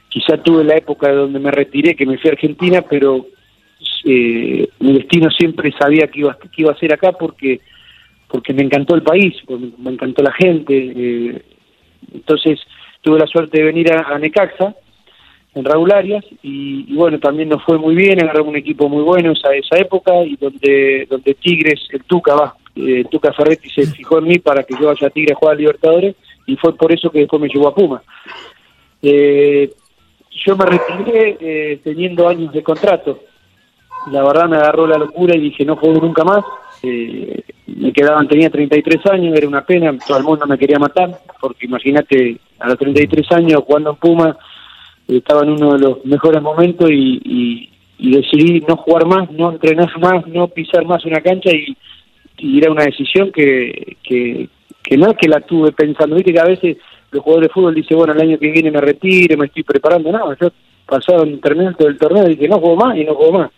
Quizá 0.09 0.39
tuve 0.39 0.65
la 0.65 0.77
época 0.77 1.09
de 1.09 1.17
donde 1.17 1.39
me 1.39 1.51
retiré, 1.51 1.95
que 1.95 2.07
me 2.07 2.19
fui 2.19 2.31
a 2.31 2.33
Argentina, 2.33 2.83
pero 2.83 3.27
eh, 4.05 4.69
mi 4.81 4.93
destino 4.93 5.31
siempre 5.31 5.73
sabía 5.79 6.09
que 6.09 6.21
iba, 6.21 6.37
que 6.39 6.63
iba 6.63 6.73
a 6.73 6.79
ser 6.79 6.93
acá 6.93 7.13
porque 7.13 7.61
porque 8.29 8.53
me 8.53 8.63
encantó 8.63 8.95
el 8.95 9.03
país, 9.03 9.35
me, 9.79 9.91
encantó 9.91 10.23
la 10.23 10.33
gente. 10.33 10.73
eh, 10.73 11.43
entonces 12.15 12.61
tuve 13.03 13.19
la 13.19 13.27
suerte 13.27 13.59
de 13.59 13.65
venir 13.65 13.93
a, 13.93 14.19
Necaxa, 14.19 14.75
en 15.55 15.65
Raúl 15.65 15.93
y 16.43 16.95
bueno, 16.95 17.19
también 17.19 17.49
nos 17.49 17.63
fue 17.65 17.77
muy 17.77 17.95
bien, 17.97 18.23
agarramos 18.23 18.51
un 18.51 18.57
equipo 18.57 18.89
muy 18.89 19.03
bueno 19.03 19.33
esa, 19.33 19.53
esa 19.55 19.79
época, 19.79 20.13
y 20.25 20.37
donde 20.37 21.07
donde 21.11 21.35
Tigres, 21.35 21.81
el 21.91 22.05
Tuca 22.05 22.35
va, 22.35 22.55
eh, 22.87 23.05
Tuca 23.11 23.33
Ferretti 23.33 23.69
se 23.71 23.87
fijó 23.87 24.19
en 24.19 24.25
mí 24.25 24.39
para 24.39 24.63
que 24.63 24.75
yo 24.81 24.87
vaya 24.87 25.07
a 25.07 25.11
Tigres 25.11 25.37
a 25.37 25.39
jugar 25.39 25.55
a 25.55 25.59
Libertadores, 25.59 26.17
y 26.47 26.57
fue 26.57 26.75
por 26.77 26.93
eso 26.93 27.11
que 27.11 27.21
después 27.21 27.41
me 27.41 27.49
llevó 27.49 27.69
a 27.69 27.75
Puma. 27.75 28.03
Eh, 29.03 29.71
yo 30.45 30.57
me 30.57 30.67
retiré 30.67 31.37
eh, 31.41 31.81
teniendo 31.83 32.29
años 32.29 32.53
de 32.53 32.63
contrato. 32.63 33.21
La 34.11 34.23
verdad 34.23 34.49
me 34.49 34.57
agarró 34.57 34.87
la 34.87 34.99
locura 34.99 35.37
y 35.37 35.41
dije 35.41 35.65
no 35.65 35.77
juego 35.77 36.01
nunca 36.01 36.25
más. 36.25 36.43
eh, 36.83 37.43
me 37.67 37.93
quedaban, 37.93 38.27
tenía 38.27 38.51
33 38.51 39.07
años, 39.07 39.37
era 39.37 39.47
una 39.47 39.65
pena, 39.65 39.97
todo 40.07 40.19
el 40.19 40.25
mundo 40.25 40.47
me 40.47 40.59
quería 40.59 40.79
matar, 40.79 41.21
porque 41.41 41.67
imagínate, 41.67 42.39
a 42.59 42.69
los 42.69 42.79
33 42.79 43.31
años 43.33 43.63
jugando 43.65 43.91
en 43.91 43.97
Puma, 43.97 44.37
estaba 45.07 45.43
en 45.43 45.51
uno 45.51 45.75
de 45.75 45.79
los 45.79 46.05
mejores 46.05 46.43
momentos 46.43 46.91
y, 46.91 47.21
y, 47.25 47.71
y 47.99 48.17
decidí 48.17 48.61
no 48.67 48.77
jugar 48.77 49.07
más, 49.07 49.31
no 49.31 49.53
entrenar 49.53 49.91
más, 49.99 50.27
no 50.27 50.49
pisar 50.49 50.85
más 50.85 51.05
una 51.05 51.21
cancha 51.21 51.51
y, 51.51 51.77
y 52.41 52.59
era 52.59 52.73
una 52.73 52.85
decisión 52.85 53.31
que, 53.33 53.97
que, 54.03 54.49
no 54.97 55.11
es 55.11 55.17
que 55.17 55.29
la 55.29 55.41
tuve 55.41 55.73
pensando, 55.73 56.17
viste 56.17 56.33
que 56.33 56.41
a 56.41 56.45
veces 56.45 56.79
los 57.11 57.23
jugadores 57.23 57.49
de 57.49 57.53
fútbol 57.53 57.75
dicen, 57.75 57.97
bueno, 57.99 58.13
el 58.13 58.21
año 58.21 58.39
que 58.39 58.51
viene 58.51 58.71
me 58.71 58.81
retiro, 58.81 59.37
me 59.37 59.47
estoy 59.47 59.63
preparando, 59.63 60.11
no, 60.11 60.35
yo 60.37 60.51
pasado 60.87 61.25
en 61.25 61.41
terminar 61.41 61.77
todo 61.77 61.89
el 61.89 61.99
torneo 61.99 62.27
y 62.27 62.35
dije, 62.35 62.49
no 62.49 62.59
juego 62.59 62.77
más 62.77 62.97
y 62.97 63.05
no 63.05 63.15
juego 63.15 63.39
más. 63.39 63.51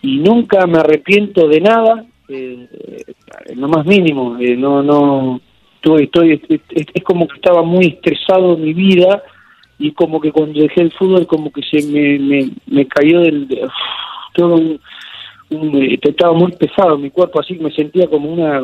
Y 0.00 0.18
nunca 0.18 0.66
me 0.66 0.78
arrepiento 0.78 1.48
de 1.48 1.60
nada, 1.60 2.04
eh, 2.28 2.66
lo 3.54 3.68
más 3.68 3.84
mínimo, 3.84 4.38
eh, 4.38 4.56
no, 4.56 4.82
no, 4.82 5.40
estoy, 5.76 6.04
estoy, 6.04 6.40
es, 6.48 7.02
como 7.02 7.26
que 7.28 7.36
estaba 7.36 7.62
muy 7.62 7.86
estresado 7.86 8.56
mi 8.56 8.72
vida 8.72 9.22
y 9.78 9.92
como 9.92 10.20
que 10.20 10.32
cuando 10.32 10.60
dejé 10.60 10.82
el 10.82 10.92
fútbol 10.92 11.26
como 11.26 11.50
que 11.50 11.62
se 11.62 11.86
me, 11.88 12.18
me, 12.18 12.50
me 12.66 12.86
cayó 12.86 13.20
del 13.20 13.48
todo 14.34 14.54
un, 14.54 14.80
estaba 16.02 16.32
muy 16.32 16.52
pesado 16.52 16.98
mi 16.98 17.10
cuerpo 17.10 17.40
así 17.40 17.56
que 17.56 17.64
me 17.64 17.72
sentía 17.72 18.06
como 18.08 18.32
una 18.32 18.60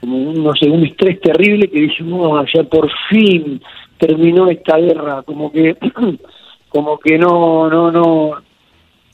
como 0.00 0.16
un, 0.16 0.42
no 0.42 0.52
sé 0.54 0.68
un 0.68 0.84
estrés 0.84 1.20
terrible 1.20 1.68
que 1.68 1.80
dije 1.80 2.02
no 2.02 2.44
ya 2.46 2.64
por 2.64 2.90
fin 3.08 3.60
terminó 3.98 4.48
esta 4.48 4.78
guerra 4.78 5.22
como 5.22 5.50
que 5.52 5.76
como 6.68 6.98
que 6.98 7.18
no 7.18 7.68
no 7.70 7.90
no 7.90 8.32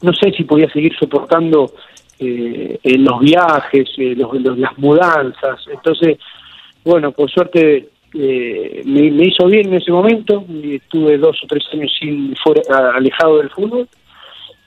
no 0.01 0.13
sé 0.13 0.31
si 0.33 0.45
podía 0.45 0.71
seguir 0.71 0.95
soportando 0.99 1.73
eh, 2.19 2.79
eh, 2.83 2.99
los 2.99 3.21
viajes 3.21 3.89
eh, 3.99 4.15
los, 4.17 4.33
las 4.59 4.77
mudanzas. 4.79 5.61
Entonces 5.73 6.19
bueno 6.85 7.13
por 7.13 7.31
suerte 7.31 7.89
eh, 8.15 8.83
me, 8.87 9.11
me 9.11 9.25
hizo 9.27 9.47
bien 9.47 9.69
en 9.69 9.75
ese 9.75 9.93
momento 9.93 10.45
estuve 10.63 11.19
dos 11.19 11.39
o 11.45 11.47
tres 11.47 11.65
años 11.73 11.95
sin 12.01 12.35
fuera 12.37 12.63
alejado 12.95 13.39
del 13.39 13.51
fútbol 13.51 13.87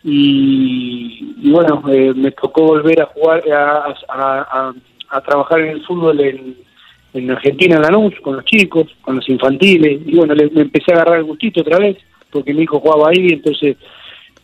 y, 0.04 1.50
bueno 1.52 1.84
eh, 1.92 2.14
me 2.16 2.32
tocó 2.32 2.64
volver 2.64 3.02
a 3.02 3.06
jugar 3.08 3.44
a, 3.52 3.94
a, 4.08 4.42
a- 4.42 4.74
a 5.14 5.22
trabajar 5.22 5.60
en 5.60 5.70
el 5.72 5.86
fútbol 5.86 6.20
en, 6.22 6.56
en 7.14 7.32
Argentina 7.32 7.76
en 7.76 7.82
Lanús 7.82 8.14
con 8.22 8.38
los 8.38 8.46
chicos 8.46 8.88
con 9.02 9.18
los 9.18 9.28
infantiles 9.30 10.02
y 10.06 10.16
bueno 10.16 10.34
le, 10.34 10.50
me 10.50 10.62
empecé 10.62 10.92
a 10.92 10.96
agarrar 10.96 11.18
el 11.20 11.26
gustito 11.26 11.62
otra 11.62 11.78
vez 11.80 11.98
porque 12.32 12.54
mi 12.54 12.64
hijo 12.64 12.80
jugaba 12.80 13.10
ahí 13.10 13.28
entonces 13.34 13.76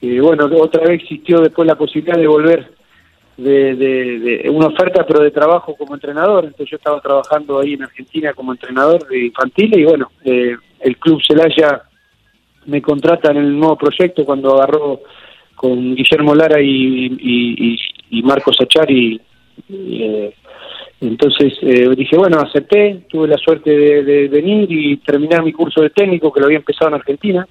eh, 0.02 0.20
bueno 0.20 0.46
otra 0.60 0.82
vez 0.84 1.02
existió 1.02 1.40
después 1.40 1.66
la 1.68 1.76
posibilidad 1.78 2.18
de 2.18 2.28
volver 2.28 2.72
de, 3.38 3.76
de, 3.76 4.20
de 4.44 4.50
una 4.50 4.68
oferta 4.68 5.06
pero 5.08 5.22
de 5.24 5.32
trabajo 5.32 5.76
como 5.78 5.94
entrenador 5.96 6.44
entonces 6.46 6.70
yo 6.72 6.78
estaba 6.78 7.00
trabajando 7.00 7.60
ahí 7.60 7.74
en 7.74 7.84
Argentina 7.84 8.34
como 8.34 8.52
entrenador 8.52 9.08
de 9.08 9.26
infantiles 9.28 9.80
y 9.80 9.86
bueno 9.86 10.12
eh, 10.26 10.56
el 10.82 10.98
club 10.98 11.22
Celaya 11.26 11.84
me 12.66 12.82
contrata 12.82 13.32
en 13.32 13.38
el 13.38 13.58
nuevo 13.58 13.78
proyecto 13.78 14.26
cuando 14.26 14.56
agarró 14.56 15.00
con 15.58 15.96
Guillermo 15.96 16.34
Lara 16.34 16.62
y, 16.62 17.08
y, 17.20 17.74
y- 17.74 17.80
y 18.10 18.22
Marcos 18.22 18.56
Achari 18.62 19.20
eh, 19.70 20.32
entonces 21.02 21.58
eh, 21.62 21.90
dije 21.98 22.16
bueno 22.16 22.40
acepté 22.40 23.02
tuve 23.10 23.28
la 23.28 23.38
suerte 23.38 23.70
de, 24.04 24.28
venir 24.30 24.72
y 24.72 24.96
terminar 24.98 25.44
mi 25.44 25.52
curso 25.52 25.82
de 25.82 25.90
técnico 25.90 26.32
que 26.32 26.40
lo 26.40 26.46
había 26.46 26.60
empezado 26.60 26.88
en 26.90 26.94
Argentina 26.96 27.46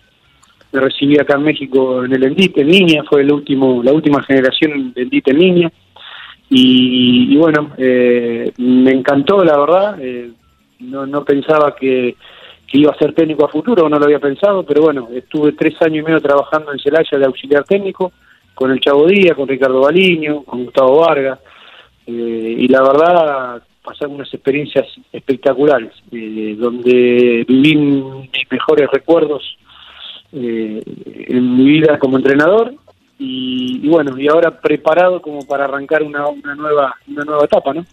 me 0.72 0.80
recibí 0.80 1.18
acá 1.18 1.34
en 1.34 1.42
México 1.42 2.04
en 2.04 2.12
el 2.14 2.22
Endit 2.24 2.56
en 2.58 2.68
línea, 2.68 3.02
fue 3.04 3.20
el 3.22 3.32
último, 3.32 3.82
la 3.82 3.92
última 3.92 4.22
generación 4.22 4.92
de 4.94 5.02
Endit 5.02 5.28
en 5.28 5.38
línea. 5.38 5.72
Y, 6.50 7.32
y 7.32 7.36
bueno, 7.36 7.70
eh, 7.78 8.52
me 8.58 8.90
encantó, 8.90 9.42
la 9.44 9.56
verdad. 9.58 9.96
eh, 10.00 10.30
no, 10.80 11.06
no 11.06 11.24
pensaba 11.24 11.74
que, 11.76 12.16
que 12.66 12.78
iba 12.78 12.92
a 12.92 12.98
ser 12.98 13.14
técnico 13.14 13.44
a 13.44 13.48
futuro, 13.48 13.88
no 13.88 13.98
lo 13.98 14.04
había 14.04 14.18
pensado, 14.18 14.64
pero 14.64 14.82
bueno, 14.82 15.08
estuve 15.14 15.52
tres 15.52 15.80
años 15.82 15.98
y 15.98 16.02
medio 16.02 16.20
trabajando 16.20 16.72
en 16.72 16.78
Celaya 16.78 17.18
de 17.18 17.26
auxiliar 17.26 17.64
técnico, 17.64 18.12
con 18.54 18.70
el 18.70 18.80
Chavo 18.80 19.06
Díaz, 19.06 19.36
con 19.36 19.46
Ricardo 19.46 19.80
Baliño, 19.80 20.42
con 20.42 20.64
Gustavo 20.64 21.00
Vargas, 21.00 21.38
eh, 22.06 22.56
y 22.58 22.68
la 22.68 22.82
verdad 22.82 23.62
pasaron 23.84 24.16
unas 24.16 24.32
experiencias 24.34 24.86
espectaculares, 25.12 25.92
eh, 26.10 26.56
donde 26.58 27.44
viví 27.46 27.76
mis 27.76 28.50
mejores 28.50 28.90
recuerdos 28.90 29.56
eh, 30.32 30.82
en 31.28 31.56
mi 31.56 31.64
vida 31.64 31.98
como 31.98 32.16
entrenador 32.16 32.74
y, 33.18 33.80
y 33.82 33.88
bueno 33.88 34.18
y 34.18 34.28
ahora 34.28 34.60
preparado 34.60 35.22
como 35.22 35.46
para 35.46 35.64
arrancar 35.64 36.02
una, 36.02 36.26
una 36.26 36.54
nueva 36.54 36.94
una 37.06 37.24
nueva 37.24 37.44
etapa 37.44 37.72
no 37.72 37.86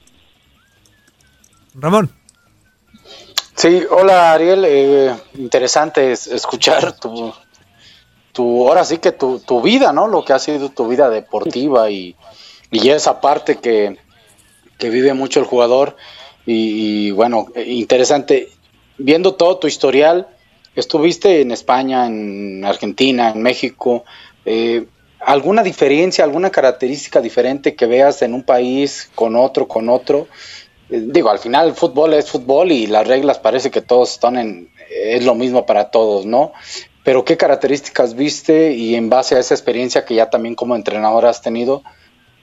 Ramón. 1.76 2.10
Sí, 3.56 3.84
hola 3.90 4.34
Ariel, 4.34 4.64
eh, 4.66 5.16
interesante 5.36 6.12
es- 6.12 6.28
escuchar 6.28 6.94
tu, 7.00 7.34
tu, 8.32 8.68
ahora 8.68 8.84
sí 8.84 8.98
que 8.98 9.12
tu, 9.12 9.40
tu 9.40 9.62
vida, 9.62 9.94
¿no? 9.94 10.08
Lo 10.08 10.26
que 10.26 10.34
ha 10.34 10.40
sido 10.40 10.70
tu 10.70 10.88
vida 10.88 11.10
deportiva 11.10 11.90
y, 11.90 12.16
y 12.72 12.90
esa 12.90 13.22
parte 13.22 13.58
que, 13.58 13.98
que 14.78 14.90
vive 14.90 15.14
mucho 15.14 15.40
el 15.40 15.46
jugador 15.46 15.98
y, 16.46 17.08
y, 17.10 17.12
bueno, 17.12 17.48
interesante. 17.66 18.50
Viendo 18.98 19.36
todo 19.36 19.58
tu 19.60 19.68
historial, 19.68 20.28
estuviste 20.76 21.42
en 21.42 21.52
España, 21.52 22.08
en 22.08 22.66
Argentina, 22.66 23.32
en 23.32 23.42
México, 23.42 24.06
eh, 24.46 24.86
¿alguna 25.20 25.64
diferencia, 25.64 26.24
alguna 26.24 26.52
característica 26.52 27.22
diferente 27.22 27.76
que 27.76 27.88
veas 27.88 28.22
en 28.24 28.34
un 28.34 28.44
país 28.44 29.12
con 29.16 29.36
otro, 29.36 29.68
con 29.68 29.90
otro? 29.90 30.28
Digo, 30.90 31.30
al 31.30 31.40
final 31.40 31.68
el 31.70 31.74
fútbol 31.74 32.14
es 32.14 32.30
fútbol 32.30 32.72
y 32.72 32.88
las 32.88 33.08
reglas 33.08 33.40
parece 33.40 33.72
que 33.72 33.82
todos 33.82 34.12
están 34.12 34.38
en, 34.38 34.70
es 34.90 35.26
lo 35.26 35.36
mismo 35.36 35.66
para 35.66 35.90
todos, 35.90 36.26
¿no? 36.26 36.52
Pero 37.04 37.26
¿qué 37.26 37.36
características 37.38 38.16
viste 38.16 38.74
y 38.74 38.96
en 38.96 39.10
base 39.10 39.36
a 39.36 39.40
esa 39.40 39.54
experiencia 39.54 40.06
que 40.06 40.16
ya 40.16 40.30
también 40.30 40.56
como 40.56 40.76
entrenador 40.76 41.26
has 41.26 41.42
tenido, 41.42 41.84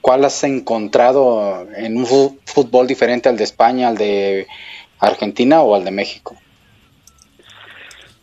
cuál 0.01 0.25
has 0.25 0.43
encontrado 0.43 1.65
en 1.75 1.97
un 1.97 2.05
fútbol 2.05 2.87
diferente 2.87 3.29
al 3.29 3.37
de 3.37 3.43
España, 3.43 3.87
al 3.87 3.97
de 3.97 4.47
Argentina 4.99 5.61
o 5.61 5.73
al 5.75 5.83
de 5.83 5.91
México? 5.91 6.35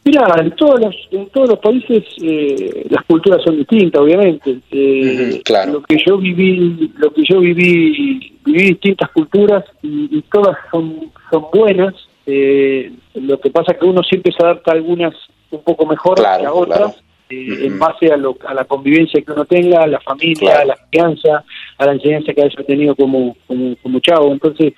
Mira, 0.05 0.27
en 0.41 0.51
todos 0.53 0.81
los, 0.81 0.95
en 1.11 1.29
todos 1.29 1.51
los 1.51 1.59
países 1.59 2.03
eh, 2.23 2.87
las 2.89 3.05
culturas 3.05 3.43
son 3.45 3.59
distintas, 3.59 4.01
obviamente. 4.01 4.59
Eh, 4.71 5.43
claro. 5.45 5.73
Lo 5.73 5.83
que 5.83 5.99
yo 6.07 6.17
viví, 6.17 6.93
lo 6.97 7.13
que 7.13 7.23
yo 7.29 7.41
viví, 7.41 8.38
viví 8.53 8.69
distintas 8.71 9.11
culturas 9.11 9.65
y, 9.83 10.19
y 10.19 10.23
todas 10.23 10.57
son, 10.71 11.11
son 11.31 11.47
buenas. 11.53 11.95
Eh, 12.27 12.93
lo 13.15 13.41
que 13.41 13.51
pasa 13.51 13.73
es 13.73 13.79
que 13.79 13.87
uno 13.87 14.03
siempre 14.03 14.33
se 14.33 14.45
adapta 14.45 14.73
a 14.73 14.75
algunas 14.75 15.15
un 15.51 15.63
poco 15.63 15.87
mejor 15.87 16.17
Claro, 16.19 16.41
que 16.41 16.47
a 16.47 16.53
otras. 16.53 16.79
claro. 16.79 16.95
eh, 17.31 17.67
En 17.67 17.79
base 17.79 18.13
a, 18.13 18.17
lo, 18.17 18.37
a 18.47 18.55
la 18.55 18.65
convivencia 18.65 19.23
que 19.23 19.33
uno 19.33 19.45
tenga, 19.45 19.83
a 19.83 19.87
la 19.87 20.01
familia, 20.01 20.51
Claro. 20.51 20.61
a 20.63 20.65
la 20.67 20.77
crianza, 20.91 21.45
a 21.79 21.87
la 21.87 21.93
enseñanza 21.93 22.35
que 22.35 22.43
haya 22.43 22.65
tenido 22.67 22.95
como, 22.97 23.37
como, 23.47 23.77
como 23.83 24.01
chavo. 24.01 24.33
Entonces, 24.33 24.75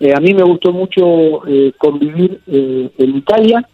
eh, 0.00 0.12
a 0.16 0.20
mí 0.20 0.32
me 0.34 0.42
gustó 0.42 0.72
mucho 0.72 1.46
eh, 1.46 1.72
convivir 1.78 2.40
eh, 2.46 2.90
en 2.98 3.16
Italia, 3.16 3.68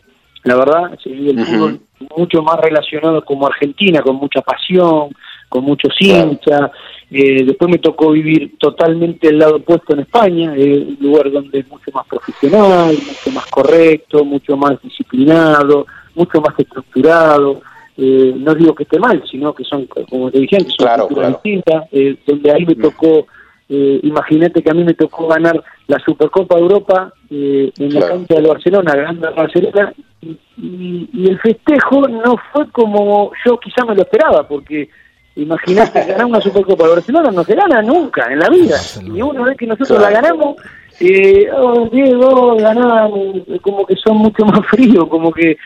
la 0.44 0.56
verdad, 0.56 0.98
se 1.02 1.10
vive 1.10 1.32
el 1.32 1.44
fútbol 1.44 1.80
mucho 2.16 2.42
más 2.42 2.58
relacionado 2.60 3.22
como 3.24 3.46
Argentina, 3.46 4.00
con 4.00 4.16
mucha 4.16 4.40
pasión, 4.40 5.10
con 5.50 5.64
muchos 5.64 5.94
hinchas. 6.00 6.70
Eh, 7.12 7.44
después 7.44 7.68
me 7.70 7.78
tocó 7.78 8.12
vivir 8.12 8.56
totalmente 8.58 9.28
el 9.28 9.38
lado 9.38 9.56
opuesto 9.56 9.94
en 9.94 10.00
España, 10.00 10.54
eh, 10.56 10.86
un 10.88 10.98
lugar 11.00 11.30
donde 11.32 11.58
es 11.58 11.68
mucho 11.68 11.90
más 11.92 12.06
profesional, 12.06 12.94
mucho 12.94 13.30
más 13.32 13.46
correcto, 13.46 14.24
mucho 14.24 14.56
más 14.56 14.80
disciplinado, 14.82 15.86
mucho 16.14 16.40
más 16.40 16.54
estructurado. 16.58 17.62
Eh, 17.96 18.32
no 18.36 18.54
digo 18.54 18.74
que 18.74 18.84
esté 18.84 18.98
mal, 18.98 19.22
sino 19.30 19.52
que 19.52 19.64
son, 19.64 19.86
como 20.08 20.30
te 20.30 20.38
dije 20.38 20.60
son 20.60 20.68
Claro, 20.78 21.08
claro. 21.08 21.28
distintas, 21.30 21.84
eh, 21.92 22.16
donde 22.26 22.52
ahí 22.52 22.64
me 22.64 22.76
tocó, 22.76 23.26
eh, 23.68 24.00
imagínate 24.04 24.62
que 24.62 24.70
a 24.70 24.74
mí 24.74 24.84
me 24.84 24.94
tocó 24.94 25.26
ganar 25.26 25.62
la 25.88 25.98
Supercopa 25.98 26.54
de 26.56 26.62
Europa 26.62 27.12
eh, 27.28 27.72
en 27.78 27.92
la 27.94 28.06
cancha 28.08 28.34
del 28.36 28.46
Barcelona, 28.46 28.94
ganando 28.94 29.26
al 29.28 29.34
Barcelona, 29.34 29.92
y, 30.22 30.28
y- 30.58 31.08
y 31.12 31.28
el 31.28 31.38
festejo 31.40 32.06
no 32.08 32.36
fue 32.52 32.70
como 32.70 33.32
yo 33.44 33.58
quizá 33.58 33.84
me 33.84 33.94
lo 33.96 34.02
esperaba, 34.02 34.46
porque 34.46 34.88
imagínate 35.36 36.04
ganar 36.06 36.26
una 36.26 36.40
Supercopa 36.40 36.84
de 36.84 36.94
Barcelona 36.94 37.30
no 37.30 37.44
se 37.44 37.54
gana 37.54 37.82
nunca 37.82 38.32
en 38.32 38.38
la 38.38 38.48
vida, 38.48 38.76
y 39.02 39.22
una 39.22 39.44
vez 39.44 39.56
que 39.56 39.66
nosotros 39.66 39.98
Claro. 39.98 40.14
la 40.14 40.20
ganamos, 40.20 40.56
eh, 41.00 41.48
oh, 41.56 41.88
Diego, 41.90 42.56
ganamos, 42.56 43.20
como 43.62 43.86
que 43.86 43.96
son 43.96 44.18
mucho 44.18 44.44
más 44.44 44.66
fríos, 44.70 45.08
como 45.08 45.32
que 45.32 45.56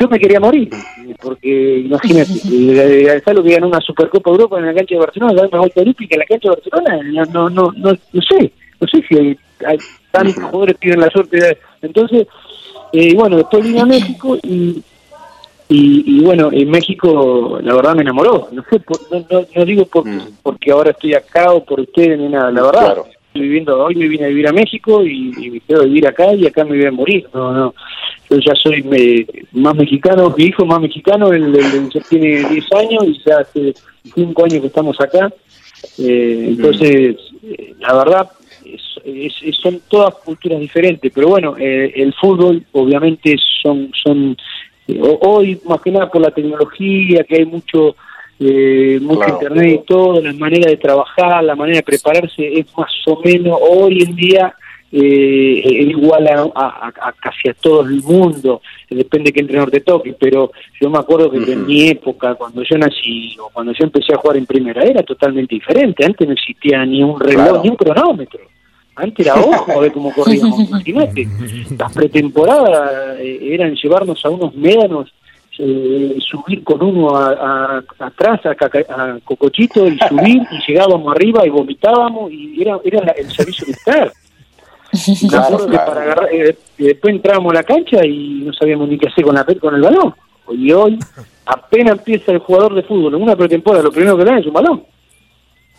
yo 0.00 0.08
me 0.08 0.18
quería 0.18 0.40
morir, 0.40 0.70
porque 1.20 1.78
imagínate, 1.80 2.32
eh, 2.32 3.06
eh, 3.06 3.22
¿sabes 3.24 3.38
lo 3.38 3.42
que 3.44 3.54
ganó 3.54 3.68
una 3.68 3.80
Supercopa 3.80 4.30
de 4.30 4.36
Europa 4.36 4.58
en 4.58 4.66
la 4.66 4.74
cancha 4.74 4.94
de 4.94 5.00
Barcelona? 5.00 5.42
Una 5.50 5.60
vuelta 5.60 5.80
olímpica 5.80 6.14
en 6.14 6.20
la 6.20 6.26
cancha 6.26 6.48
de 6.48 6.56
Barcelona, 6.56 7.02
no, 7.04 7.50
no, 7.50 7.70
no, 7.72 7.92
no, 8.12 8.22
sé, 8.22 8.52
no 8.80 8.88
sé 8.88 9.02
si 9.06 9.18
hay, 9.18 9.38
hay 9.66 9.78
tantos 10.10 10.36
jugadores 10.36 10.74
que 10.76 10.80
tienen 10.80 11.00
la 11.00 11.10
suerte 11.10 11.36
de... 11.38 11.58
Entonces, 11.82 12.26
eh, 12.92 13.14
bueno, 13.14 13.36
después 13.36 13.64
vine 13.64 13.80
a 13.80 13.86
México 13.86 14.36
y, 14.42 14.82
y, 15.72 16.04
y 16.18 16.20
bueno, 16.20 16.50
en 16.52 16.70
México 16.70 17.58
la 17.62 17.74
verdad 17.74 17.94
me 17.94 18.02
enamoró, 18.02 18.48
no 18.52 18.62
por- 18.62 19.00
no, 19.10 19.26
no, 19.30 19.46
no 19.54 19.64
digo 19.64 19.86
por, 19.86 20.04
porque 20.42 20.70
ahora 20.70 20.90
estoy 20.90 21.14
acá 21.14 21.52
o 21.52 21.64
por 21.64 21.80
ustedes 21.80 22.18
ni 22.18 22.28
nada, 22.28 22.50
la 22.50 22.62
verdad. 22.62 22.84
Claro. 22.94 23.06
viviendo 23.34 23.82
hoy 23.82 23.94
me 23.94 24.08
vine 24.08 24.24
a 24.26 24.28
vivir 24.28 24.46
a 24.48 24.52
México 24.52 25.02
y, 25.02 25.32
y 25.38 25.50
me 25.52 25.60
quedo 25.60 25.80
a 25.80 25.84
vivir 25.86 26.06
acá 26.06 26.34
y 26.34 26.46
acá 26.46 26.64
me 26.64 26.76
voy 26.76 26.84
a 26.86 26.92
morir. 26.92 27.26
No, 27.32 27.50
no. 27.52 27.74
Yo 28.28 28.38
ya 28.38 28.54
soy 28.54 28.82
me- 28.82 29.26
más 29.52 29.74
mexicano, 29.74 30.34
mi 30.36 30.44
hijo 30.44 30.66
más 30.66 30.80
mexicano, 30.82 31.32
él, 31.32 31.44
él- 31.44 31.56
él 31.56 31.88
ya 31.94 32.00
tiene 32.02 32.44
10 32.50 32.66
años 32.72 33.04
y 33.06 33.18
ya 33.26 33.38
hace 33.38 33.72
5 34.14 34.44
años 34.44 34.60
que 34.60 34.66
estamos 34.66 35.00
acá. 35.00 35.32
Eh, 35.98 36.46
entonces, 36.50 37.16
eh, 37.42 37.74
la 37.80 37.94
verdad, 37.94 38.30
es- 38.66 39.00
es- 39.04 39.42
es- 39.42 39.56
son 39.56 39.80
todas 39.88 40.14
culturas 40.16 40.60
diferentes, 40.60 41.10
pero 41.14 41.28
bueno, 41.28 41.56
eh, 41.58 41.90
el 41.96 42.12
fútbol 42.14 42.62
obviamente 42.72 43.36
son, 43.62 43.90
son 43.94 44.36
hoy 45.00 45.60
más 45.64 45.80
que 45.80 45.90
nada 45.90 46.10
por 46.10 46.20
la 46.22 46.30
tecnología, 46.30 47.24
que 47.24 47.36
hay 47.36 47.44
mucho, 47.46 47.96
eh, 48.40 48.98
mucho 49.00 49.20
Claro. 49.20 49.34
internet 49.34 49.80
y 49.82 49.86
todo, 49.86 50.20
la 50.20 50.32
manera 50.32 50.70
de 50.70 50.76
trabajar, 50.76 51.42
la 51.44 51.54
manera 51.54 51.78
de 51.78 51.82
prepararse 51.84 52.58
es 52.58 52.66
más 52.76 52.90
o 53.06 53.20
menos 53.24 53.58
hoy 53.60 54.02
en 54.02 54.14
día 54.16 54.54
eh, 54.94 55.62
es 55.64 55.86
igual 55.88 56.26
a, 56.28 56.42
a- 56.54 57.12
casi 57.18 57.48
a 57.48 57.54
todo 57.54 57.80
el 57.80 58.02
mundo, 58.02 58.60
depende 58.90 59.28
de 59.28 59.32
qué 59.32 59.40
entrenador 59.40 59.70
te 59.70 59.80
toque, 59.80 60.12
pero 60.18 60.52
yo 60.78 60.90
me 60.90 60.98
acuerdo 60.98 61.30
que 61.30 61.38
en 61.50 61.66
mi 61.66 61.88
época, 61.88 62.34
cuando 62.34 62.62
yo 62.62 62.76
nací 62.76 63.34
o 63.40 63.48
cuando 63.50 63.72
yo 63.72 63.84
empecé 63.84 64.12
a 64.12 64.18
jugar 64.18 64.36
en 64.36 64.44
primera, 64.44 64.82
era 64.82 65.02
totalmente 65.02 65.54
diferente, 65.54 66.04
antes 66.04 66.26
no 66.28 66.34
existía 66.34 66.84
ni 66.84 67.02
un 67.02 67.18
reloj 67.18 67.42
Claro. 67.44 67.62
ni 67.64 67.70
un 67.70 67.76
cronómetro. 67.76 68.40
Antes 68.94 69.26
era 69.26 69.36
ojo 69.40 69.72
a 69.72 69.78
ver 69.80 69.92
cómo 69.92 70.12
corríamos, 70.12 70.60
imagínate. 70.68 71.26
Las 71.78 71.92
pretemporadas 71.92 73.18
eh, 73.20 73.38
eran 73.52 73.74
llevarnos 73.74 74.24
a 74.24 74.30
unos 74.30 74.54
médanos, 74.54 75.12
eh, 75.58 76.16
subir 76.20 76.62
con 76.64 76.82
uno 76.82 77.16
a, 77.16 77.32
a- 77.32 77.84
atrás 78.06 78.44
a, 78.46 78.54
Caca- 78.54 78.86
a 78.88 79.18
Cocochito 79.24 79.86
y 79.86 79.98
subir 80.08 80.42
y 80.50 80.70
llegábamos 80.72 81.14
arriba 81.14 81.46
y 81.46 81.50
vomitábamos 81.50 82.30
y 82.32 82.60
era, 82.60 82.78
era 82.84 83.04
la- 83.04 83.12
el 83.12 83.30
servicio 83.30 83.66
militar. 83.66 84.12
Claro, 85.28 85.44
acuerdo 85.46 85.66
que 85.66 85.72
claro. 85.72 85.90
para 85.92 86.02
agarrar, 86.02 86.28
eh, 86.32 86.56
después 86.78 87.14
entrábamos 87.14 87.52
a 87.52 87.54
la 87.54 87.62
cancha 87.62 88.04
y 88.04 88.42
no 88.44 88.52
sabíamos 88.52 88.88
ni 88.88 88.98
qué 88.98 89.08
hacer 89.08 89.24
con 89.24 89.34
la 89.34 89.44
con 89.44 89.74
el 89.74 89.80
balón. 89.82 90.14
Y 90.50 90.70
hoy 90.72 90.98
apenas 91.46 91.98
empieza 91.98 92.32
el 92.32 92.38
jugador 92.40 92.74
de 92.74 92.82
fútbol 92.82 93.14
en 93.14 93.22
una 93.22 93.36
pretemporada, 93.36 93.82
lo 93.84 93.90
primero 93.92 94.16
que 94.18 94.24
le 94.24 94.30
dan 94.30 94.40
es 94.40 94.46
un 94.46 94.52
balón. 94.52 94.84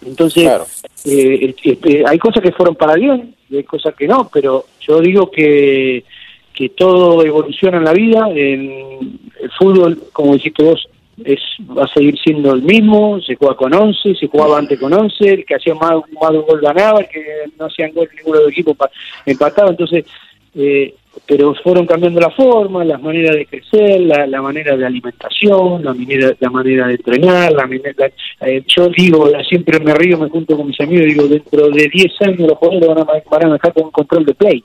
Entonces, 0.06 0.44
Claro. 0.44 0.66
eh, 1.06 1.56
eh, 1.64 1.78
eh, 1.84 2.04
hay 2.08 2.18
cosas 2.20 2.42
que 2.44 2.52
fueron 2.52 2.76
para 2.76 2.96
bien 2.96 3.36
y 3.50 3.58
hay 3.58 3.64
cosas 3.64 3.94
que 3.96 4.08
no, 4.08 4.30
pero 4.32 4.66
yo 4.82 5.00
digo 5.02 5.30
que, 5.32 6.04
que 6.54 6.70
todo 6.70 7.24
evoluciona 7.24 7.78
en 7.78 7.84
la 7.86 7.94
vida. 7.94 8.28
En 8.30 9.20
el 9.42 9.52
fútbol, 9.58 10.00
como 10.14 10.34
dijiste 10.34 10.64
vos, 10.64 10.88
es 11.24 11.40
va 11.78 11.84
a 11.84 11.94
seguir 11.94 12.18
siendo 12.20 12.54
el 12.54 12.62
mismo. 12.64 13.20
Se 13.22 13.36
juega 13.36 13.56
con 13.56 13.74
11, 13.74 14.16
se 14.16 14.28
jugaba 14.28 14.58
antes 14.58 14.80
con 14.80 14.92
11. 14.94 15.30
El 15.34 15.46
que 15.46 15.56
hacía 15.56 15.76
más, 15.76 15.94
más 16.20 16.32
de 16.32 16.40
un 16.40 16.46
gol 16.46 16.62
ganaba, 16.62 17.02
el 17.02 17.08
que 17.08 17.24
no 17.60 17.66
hacían 17.66 17.92
gol 17.94 18.10
ninguno 18.16 18.38
de 18.40 18.44
los 18.46 18.52
equipos 18.52 18.76
pa- 18.78 18.90
empataba. 19.26 19.70
Entonces, 19.70 20.06
eh, 20.56 20.96
pero 21.28 21.54
fueron 21.56 21.86
cambiando 21.86 22.20
la 22.20 22.32
forma, 22.32 22.84
las 22.84 23.02
maneras 23.02 23.36
de 23.36 23.46
crecer, 23.46 24.02
la, 24.02 24.26
la 24.26 24.42
manera 24.42 24.76
de 24.76 24.86
alimentación, 24.86 25.84
la 25.84 25.94
manera, 25.94 26.34
la 26.40 26.50
manera 26.50 26.88
de 26.88 26.94
entrenar, 26.94 27.52
la 27.52 27.68
manera, 27.68 28.12
eh, 28.42 28.64
yo 28.68 28.90
digo, 28.90 29.30
siempre 29.48 29.80
me 29.80 29.94
río, 29.94 30.18
me 30.18 30.30
junto 30.30 30.58
con 30.58 30.68
mis 30.68 30.80
amigos, 30.80 31.06
digo, 31.06 31.28
dentro 31.28 31.70
de 31.70 31.88
10 31.88 32.22
años 32.22 32.40
los 32.40 32.58
jugadores 32.58 32.88
van 32.88 33.00
a, 33.00 33.04
van 33.30 33.46
a 33.46 33.54
dejar 33.54 33.74
con 33.74 33.86
un 33.86 33.92
control 33.92 34.26
de 34.26 34.34
play, 34.34 34.64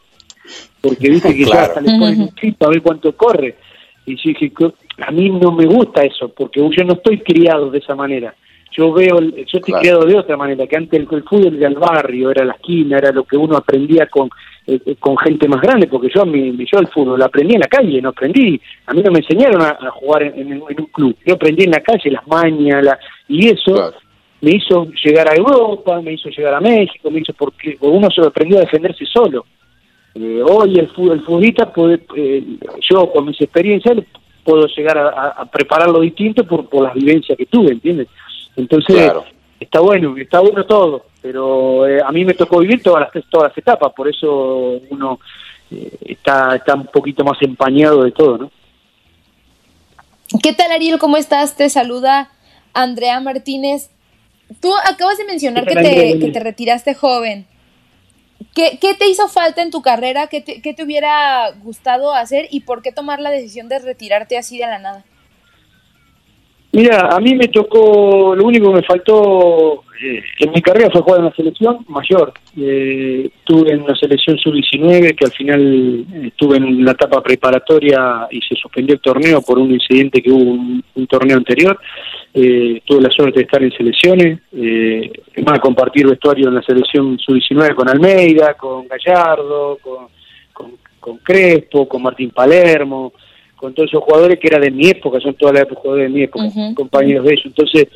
porque 0.81 1.11
viste 1.11 1.35
que 1.35 1.45
ya 1.45 1.63
hasta 1.63 1.81
le 1.81 1.99
ponen 1.99 2.23
un 2.23 2.35
chip 2.35 2.63
a 2.63 2.69
ver 2.69 2.83
cuánto 2.83 3.15
corre, 3.15 3.57
y 4.07 4.17
yo 4.17 4.23
dije, 4.25 4.53
a 5.07 5.11
mí 5.11 5.29
no 5.29 5.53
me 5.53 5.67
gusta 5.67 6.03
eso, 6.03 6.29
porque 6.31 6.61
yo 6.61 6.85
no 6.85 6.95
estoy 6.95 7.19
criado 7.19 7.71
de 7.71 7.79
esa 7.79 7.95
manera. 7.95 8.35
Yo 8.77 8.93
veo, 8.93 9.19
yo 9.21 9.35
estoy 9.45 9.61
Claro. 9.63 9.81
criado 9.81 10.01
de 10.05 10.19
otra 10.19 10.37
manera, 10.37 10.67
que 10.67 10.77
antes 10.77 11.01
el, 11.01 11.09
el 11.11 11.23
fútbol 11.25 11.57
era 11.57 11.69
el 11.69 11.75
barrio, 11.75 12.31
era 12.31 12.45
la 12.45 12.53
esquina, 12.53 12.99
era 12.99 13.11
lo 13.13 13.25
que 13.25 13.37
uno 13.37 13.57
aprendía 13.57 14.07
con 14.07 14.29
eh, 14.67 14.79
eh, 14.85 14.97
con 15.01 15.17
gente 15.17 15.49
más 15.49 15.63
grande, 15.63 15.87
porque 15.87 16.11
yo 16.15 16.27
mi, 16.27 16.53
yo 16.71 16.79
el 16.79 16.87
fútbol 16.89 17.19
lo 17.19 17.25
aprendí 17.25 17.55
en 17.55 17.61
la 17.61 17.67
calle, 17.69 18.03
no 18.03 18.11
aprendí, 18.11 18.61
a 18.87 18.93
mí 18.93 19.03
no 19.03 19.11
me 19.11 19.21
enseñaron 19.21 19.63
a, 19.63 19.71
a 19.81 19.91
jugar 19.93 20.25
en, 20.25 20.39
en- 20.39 20.53
en 20.53 20.81
un 20.81 20.87
club, 20.93 21.17
yo 21.25 21.35
aprendí 21.35 21.65
en 21.65 21.71
la 21.71 21.81
calle 21.81 22.11
las 22.11 22.27
mañas, 22.27 22.85
la, 22.85 22.99
y 23.29 23.49
eso 23.49 23.73
Claro. 23.73 23.95
me 24.43 24.51
hizo 24.57 24.87
llegar 25.03 25.27
a 25.31 25.35
Europa, 25.35 26.01
me 26.03 26.13
hizo 26.13 26.29
llegar 26.29 26.53
a 26.55 26.61
México, 26.61 27.11
me 27.11 27.21
hizo 27.21 27.33
porque 27.33 27.79
uno 27.81 28.09
se 28.11 28.21
aprendió 28.21 28.59
a 28.59 28.61
defenderse 28.61 29.07
solo. 29.07 29.47
Eh, 30.15 30.43
hoy 30.47 30.79
el 30.79 30.89
fútbol, 30.89 31.13
el 31.19 31.23
futbolista 31.25 31.73
puede, 31.73 32.01
eh, 32.17 32.45
yo 32.91 33.11
con 33.11 33.25
mis 33.25 33.41
experiencias 33.41 33.97
puedo 34.45 34.67
llegar 34.67 34.99
a, 34.99 35.09
a- 35.09 35.29
a 35.43 35.51
prepararlo 35.51 36.01
distinto 36.01 36.45
por, 36.45 36.69
por 36.69 36.85
las 36.85 36.95
vivencias 36.95 37.39
que 37.39 37.47
tuve, 37.47 37.73
¿entiendes? 37.73 38.09
Entonces, 38.59 38.97
Claro. 38.97 39.25
está 39.61 39.81
bueno, 39.81 40.17
está 40.17 40.41
bueno 40.41 40.67
todo, 40.67 41.07
pero 41.23 41.87
eh, 41.87 42.01
a 42.05 42.11
mí 42.13 42.25
me 42.25 42.35
tocó 42.35 42.59
vivir 42.59 42.83
todas 42.83 43.09
las, 43.15 43.25
todas 43.31 43.51
las 43.51 43.59
etapas, 43.59 43.93
por 43.95 44.09
eso 44.09 44.81
uno 44.91 45.21
eh, 45.71 45.97
está, 46.07 46.57
está 46.57 46.75
un 46.75 46.87
poquito 46.87 47.25
más 47.25 47.41
empañado 47.41 48.03
de 48.03 48.13
todo, 48.13 48.37
¿no? 48.39 48.51
¿Qué 50.43 50.53
tal, 50.53 50.73
Ariel? 50.73 50.99
¿Cómo 50.99 51.17
estás? 51.17 51.57
Te 51.57 51.71
saluda 51.71 52.31
Andrea 52.75 53.19
Martínez. 53.21 53.91
Tú 54.61 54.71
acabas 54.85 55.17
de 55.19 55.25
mencionar 55.25 55.65
¿Qué 55.67 55.75
que 55.75 55.83
te, 55.83 56.19
que 56.19 56.31
te 56.31 56.41
retiraste 56.41 56.95
joven. 56.95 57.47
¿Qué, 58.55 58.79
qué 58.81 58.95
te 58.95 59.09
hizo 59.09 59.29
falta 59.29 59.63
en 59.63 59.71
tu 59.71 59.83
carrera? 59.83 60.27
¿Qué 60.27 60.41
te, 60.41 60.61
qué 60.61 60.75
te 60.75 60.83
hubiera 60.83 61.51
gustado 61.63 62.13
hacer? 62.13 62.49
¿Y 62.51 62.61
por 62.61 62.83
qué 62.83 62.93
tomar 62.93 63.21
la 63.21 63.31
decisión 63.31 63.69
de 63.69 63.79
retirarte 63.79 64.37
así 64.37 64.59
de 64.59 64.67
la 64.67 64.79
nada? 64.79 65.05
Mira, 66.71 67.09
a 67.11 67.19
mí 67.19 67.35
me 67.35 67.49
tocó, 67.49 68.35
lo 68.37 68.45
único 68.45 68.69
que 68.69 68.81
me 68.81 68.87
faltó 68.87 69.85
eh, 70.03 70.23
en 70.41 70.51
mi 70.53 70.61
carrera 70.61 70.91
fue 70.91 71.01
jugar 71.01 71.21
en 71.21 71.27
la 71.27 71.35
selección 71.35 71.79
mayor. 71.89 72.33
Eh, 72.57 73.31
estuve 73.39 73.73
en 73.73 73.87
la 73.87 73.97
selección 73.97 74.37
sub-19, 74.37 75.17
que 75.17 75.25
al 75.25 75.33
final 75.33 76.07
eh, 76.13 76.27
estuve 76.27 76.59
en 76.59 76.85
la 76.85 76.93
etapa 76.93 77.23
preparatoria 77.23 78.29
y 78.31 78.41
se 78.43 78.55
suspendió 78.55 78.95
el 78.95 79.01
torneo 79.01 79.41
por 79.41 79.59
un 79.59 79.73
incidente 79.73 80.21
que 80.21 80.31
hubo 80.31 80.43
un, 80.43 80.85
un 80.95 81.07
torneo 81.07 81.39
anterior. 81.39 81.79
Eh, 82.35 82.83
tuve 82.85 83.01
la 83.01 83.11
suerte 83.11 83.39
de 83.39 83.45
estar 83.47 83.63
en 83.63 83.73
selecciones, 83.73 84.41
eh, 84.53 85.11
más, 85.45 85.61
compartir 85.61 86.07
vestuario 86.07 86.49
en 86.49 86.57
la 86.57 86.63
selección 86.63 87.19
sub-19 87.19 87.75
con 87.75 87.89
Almeida, 87.89 88.55
con 88.55 88.87
Gallardo, 88.87 89.79
con, 89.81 90.09
con 91.01 91.17
Crespo, 91.19 91.89
con 91.89 92.03
Martín 92.03 92.31
Palermo, 92.31 93.15
con 93.59 93.75
todos 93.75 93.91
esos 93.91 94.03
jugadores 94.03 94.39
que 94.39 94.47
eran 94.47 94.63
de 94.63 94.71
mi 94.71 94.89
época, 94.89 95.21
son 95.21 95.35
todas 95.35 95.55
las 95.55 95.69
jugadores 95.69 96.09
de 96.09 96.15
mi 96.15 96.23
época, 96.23 96.45
compañeros 96.75 97.25
de 97.25 97.33
ellos. 97.33 97.47
Entonces, 97.47 97.89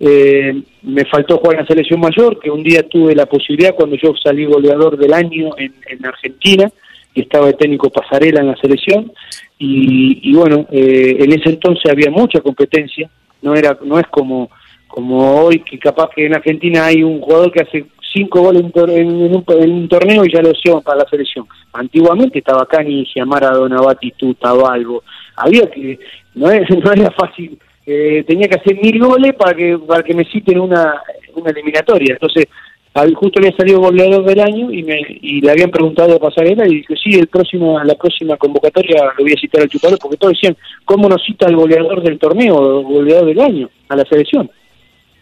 eh, 0.00 0.62
me 0.82 1.04
faltó 1.06 1.38
jugar 1.38 1.56
en 1.56 1.62
la 1.62 1.66
selección 1.66 2.00
mayor, 2.00 2.38
que 2.38 2.50
un 2.50 2.62
día 2.62 2.82
tuve 2.88 3.14
la 3.14 3.26
posibilidad 3.26 3.74
cuando 3.74 3.96
yo 3.96 4.14
salí 4.22 4.44
goleador 4.44 4.96
del 4.96 5.12
año 5.12 5.58
en, 5.58 5.74
en 5.88 6.06
Argentina, 6.06 6.70
y 7.14 7.22
estaba 7.22 7.46
de 7.46 7.54
técnico 7.54 7.90
pasarela 7.90 8.40
en 8.40 8.48
la 8.48 8.56
selección, 8.56 9.12
y, 9.58 10.30
y 10.30 10.34
bueno, 10.34 10.66
eh, 10.70 11.16
en 11.18 11.32
ese 11.32 11.50
entonces 11.50 11.90
había 11.90 12.10
mucha 12.10 12.40
competencia, 12.40 13.10
no 13.42 13.54
era 13.54 13.76
no 13.84 13.98
es 13.98 14.06
como 14.06 14.50
como 14.86 15.42
hoy 15.42 15.60
que 15.60 15.78
capaz 15.78 16.10
que 16.14 16.26
en 16.26 16.34
Argentina 16.34 16.86
hay 16.86 17.02
un 17.02 17.20
jugador 17.20 17.52
que 17.52 17.62
hace 17.62 17.84
cinco 18.12 18.42
goles 18.42 18.62
en, 18.62 18.90
en- 18.90 19.34
un, 19.36 19.44
en 19.48 19.72
un 19.72 19.88
torneo 19.88 20.24
y 20.24 20.32
ya 20.32 20.42
lo 20.42 20.52
llevan 20.52 20.82
para 20.82 20.98
la 20.98 21.08
selección. 21.08 21.46
Antiguamente 21.72 22.38
estaba 22.38 22.66
Canigia, 22.66 23.24
Maradona, 23.24 23.80
Batistuta, 23.80 24.52
Balbo. 24.52 25.02
Había 25.36 25.70
que, 25.70 25.98
no, 26.34 26.50
es- 26.50 26.68
no 26.84 26.92
era 26.92 27.10
fácil, 27.12 27.58
eh, 27.86 28.24
tenía 28.26 28.48
que 28.48 28.56
hacer 28.56 28.76
mil 28.82 28.98
goles 28.98 29.34
para 29.34 29.54
que 29.54 29.78
para 29.78 30.02
que 30.02 30.14
me 30.14 30.24
citen 30.24 30.58
una, 30.60 31.00
una 31.34 31.50
eliminatoria. 31.50 32.14
Entonces, 32.14 32.46
al- 32.94 33.14
justo 33.14 33.38
había 33.40 33.56
salido 33.56 33.80
goleador 33.80 34.24
del 34.24 34.40
año 34.40 34.72
y 34.72 34.82
me 34.82 34.98
y 35.20 35.40
le 35.40 35.50
habían 35.50 35.70
preguntado 35.70 36.16
a 36.16 36.18
Pasarela 36.18 36.66
y 36.66 36.76
dije, 36.76 36.94
sí, 37.02 37.18
el 37.18 37.28
próximo 37.28 37.78
la 37.84 37.94
próxima 37.94 38.36
convocatoria 38.36 39.04
lo 39.16 39.22
voy 39.24 39.32
a 39.32 39.40
citar 39.40 39.62
al 39.62 39.68
Chupalo 39.68 39.96
porque 39.98 40.16
todos 40.16 40.34
decían, 40.34 40.56
¿cómo 40.84 41.08
nos 41.08 41.22
cita 41.24 41.46
el 41.46 41.56
goleador 41.56 42.02
del 42.02 42.18
torneo 42.18 42.82
goleador 42.82 43.26
del 43.26 43.40
año 43.40 43.70
a 43.88 43.96
la 43.96 44.04
selección? 44.04 44.50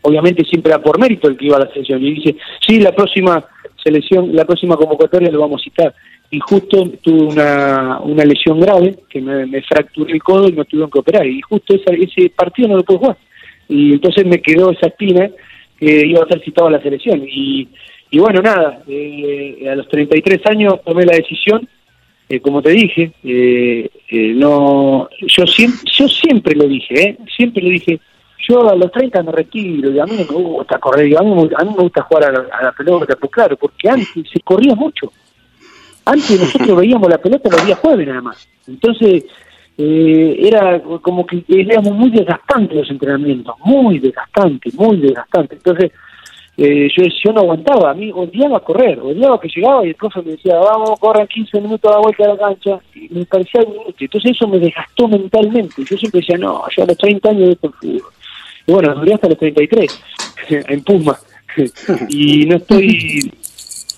Obviamente 0.07 0.45
siempre 0.45 0.73
era 0.73 0.83
por 0.83 0.99
mérito 0.99 1.29
el 1.29 1.37
que 1.37 1.47
iba 1.47 1.57
a 1.57 1.61
la 1.61 1.69
selección. 1.73 2.05
Y 2.05 2.15
dice, 2.15 2.37
sí, 2.67 2.81
la 2.81 2.93
próxima 2.93 3.45
selección, 3.83 4.35
la 4.35 4.45
próxima 4.45 4.77
convocatoria 4.77 5.31
lo 5.31 5.41
vamos 5.41 5.61
a 5.61 5.65
citar. 5.65 5.95
Y 6.31 6.41
justo 6.41 6.91
tuve 7.03 7.23
una, 7.33 8.01
una 8.01 8.25
lesión 8.25 8.59
grave, 8.61 8.97
que 9.09 9.21
me, 9.21 9.47
me 9.47 9.63
fracturé 9.63 10.13
el 10.15 10.23
codo 10.23 10.49
y 10.49 10.53
me 10.53 10.65
tuvieron 10.65 10.91
que 10.91 10.99
operar. 10.99 11.27
Y 11.27 11.41
justo 11.43 11.75
esa- 11.75 11.95
ese 11.95 12.31
partido 12.31 12.69
no 12.69 12.77
lo 12.77 12.83
pude 12.85 12.99
jugar. 12.99 13.17
Y 13.69 13.93
entonces 13.93 14.27
me 14.27 14.41
quedó 14.41 14.71
esa 14.73 14.87
espina 14.89 15.29
que 15.79 16.07
iba 16.07 16.23
a 16.25 16.29
ser 16.29 16.43
citado 16.43 16.69
a 16.69 16.73
la 16.73 16.83
selección. 16.83 17.23
Y, 17.29 17.69
y 18.11 18.19
bueno, 18.19 18.41
nada, 18.43 18.83
eh, 18.89 19.69
a 19.71 19.75
los 19.77 19.89
33 19.89 20.41
años 20.47 20.75
tomé 20.85 21.05
la 21.05 21.17
decisión 21.17 21.69
eh, 22.29 22.41
como 22.41 22.61
te 22.61 22.71
dije, 22.71 23.13
eh, 23.23 23.89
eh, 24.11 24.33
no, 24.35 25.09
yo 25.29 25.47
siempre, 25.47 25.79
yo 25.97 26.09
siempre 26.09 26.57
lo 26.57 26.67
dije, 26.67 27.17
siempre 27.37 27.63
lo 27.63 27.69
dije, 27.71 28.01
yo 28.49 28.69
a 28.69 28.75
los 28.75 28.91
30 28.91 29.23
me 29.23 29.33
retiro 29.33 29.91
y 29.91 29.99
a 29.99 30.05
mí 30.05 30.13
no 30.29 30.39
me 30.39 30.45
gusta 30.45 30.79
correr, 30.79 31.09
y 31.09 31.17
a 31.17 31.21
mí, 31.21 31.31
a 31.57 31.65
mí 31.65 31.71
me 31.77 31.83
gusta 31.83 32.03
jugar 32.03 32.25
a 32.25 32.33
la, 32.33 32.47
a 32.53 32.65
la 32.65 32.73
pelota, 32.73 33.17
pues 33.17 33.33
claro, 33.33 33.57
porque 33.57 33.89
antes 33.89 34.09
se 34.31 34.41
corría 34.41 34.75
mucho. 34.75 35.13
Antes 36.05 36.41
nosotros 36.41 36.77
veíamos 36.81 37.09
la 37.09 37.19
pelota 37.19 37.51
los 37.51 37.67
días 37.67 37.79
jueves 37.79 38.07
nada 38.07 38.23
más. 38.23 38.49
Entonces, 38.67 39.25
eh, 39.79 40.37
era 40.41 40.81
como 41.03 41.27
que 41.27 41.45
éramos 41.49 41.93
muy 41.93 42.11
desgastantes 42.11 42.79
los 42.79 42.91
entrenamientos, 42.91 43.55
muy 43.65 43.99
desgastantes, 43.99 44.75
muy 44.75 44.99
desgastantes. 44.99 45.59
Entonces, 45.59 45.93
eh, 46.57 46.89
yo, 46.97 47.05
yo 47.23 47.33
no 47.33 47.41
aguantaba, 47.43 47.91
a 47.91 47.95
mí 47.95 48.11
odiaba 48.11 48.61
correr, 48.61 48.99
odiaba 48.99 49.39
que 49.39 49.49
llegaba 49.55 49.85
y 49.85 49.91
el 49.91 49.95
profe 49.95 50.23
me 50.23 50.31
decía, 50.31 50.57
vamos, 50.57 50.99
corran 50.99 51.27
15 51.27 51.61
minutos 51.61 51.91
a 51.91 51.97
la 51.97 52.01
vuelta 52.01 52.23
de 52.23 52.29
la 52.31 52.39
cancha, 52.39 52.79
y 52.95 53.09
me 53.11 53.27
parecía 53.27 53.61
algo 53.61 53.75
inútil. 53.75 53.95
Entonces 54.07 54.31
eso 54.31 54.49
me 54.49 54.59
desgastó 54.59 55.09
mentalmente. 55.09 55.85
Yo 55.85 55.97
siempre 55.99 56.21
decía, 56.21 56.39
no, 56.39 56.63
yo 56.75 56.83
a 56.83 56.87
los 56.87 56.97
30 56.97 57.29
años 57.29 57.49
de 57.51 57.57
fútbol. 57.57 58.03
Bueno, 58.67 58.95
duré 58.95 59.15
hasta 59.15 59.29
los 59.29 59.39
33, 59.39 60.03
en 60.51 60.83
Puma. 60.83 61.19
y 62.09 62.45
no 62.47 62.57
estoy, 62.57 63.33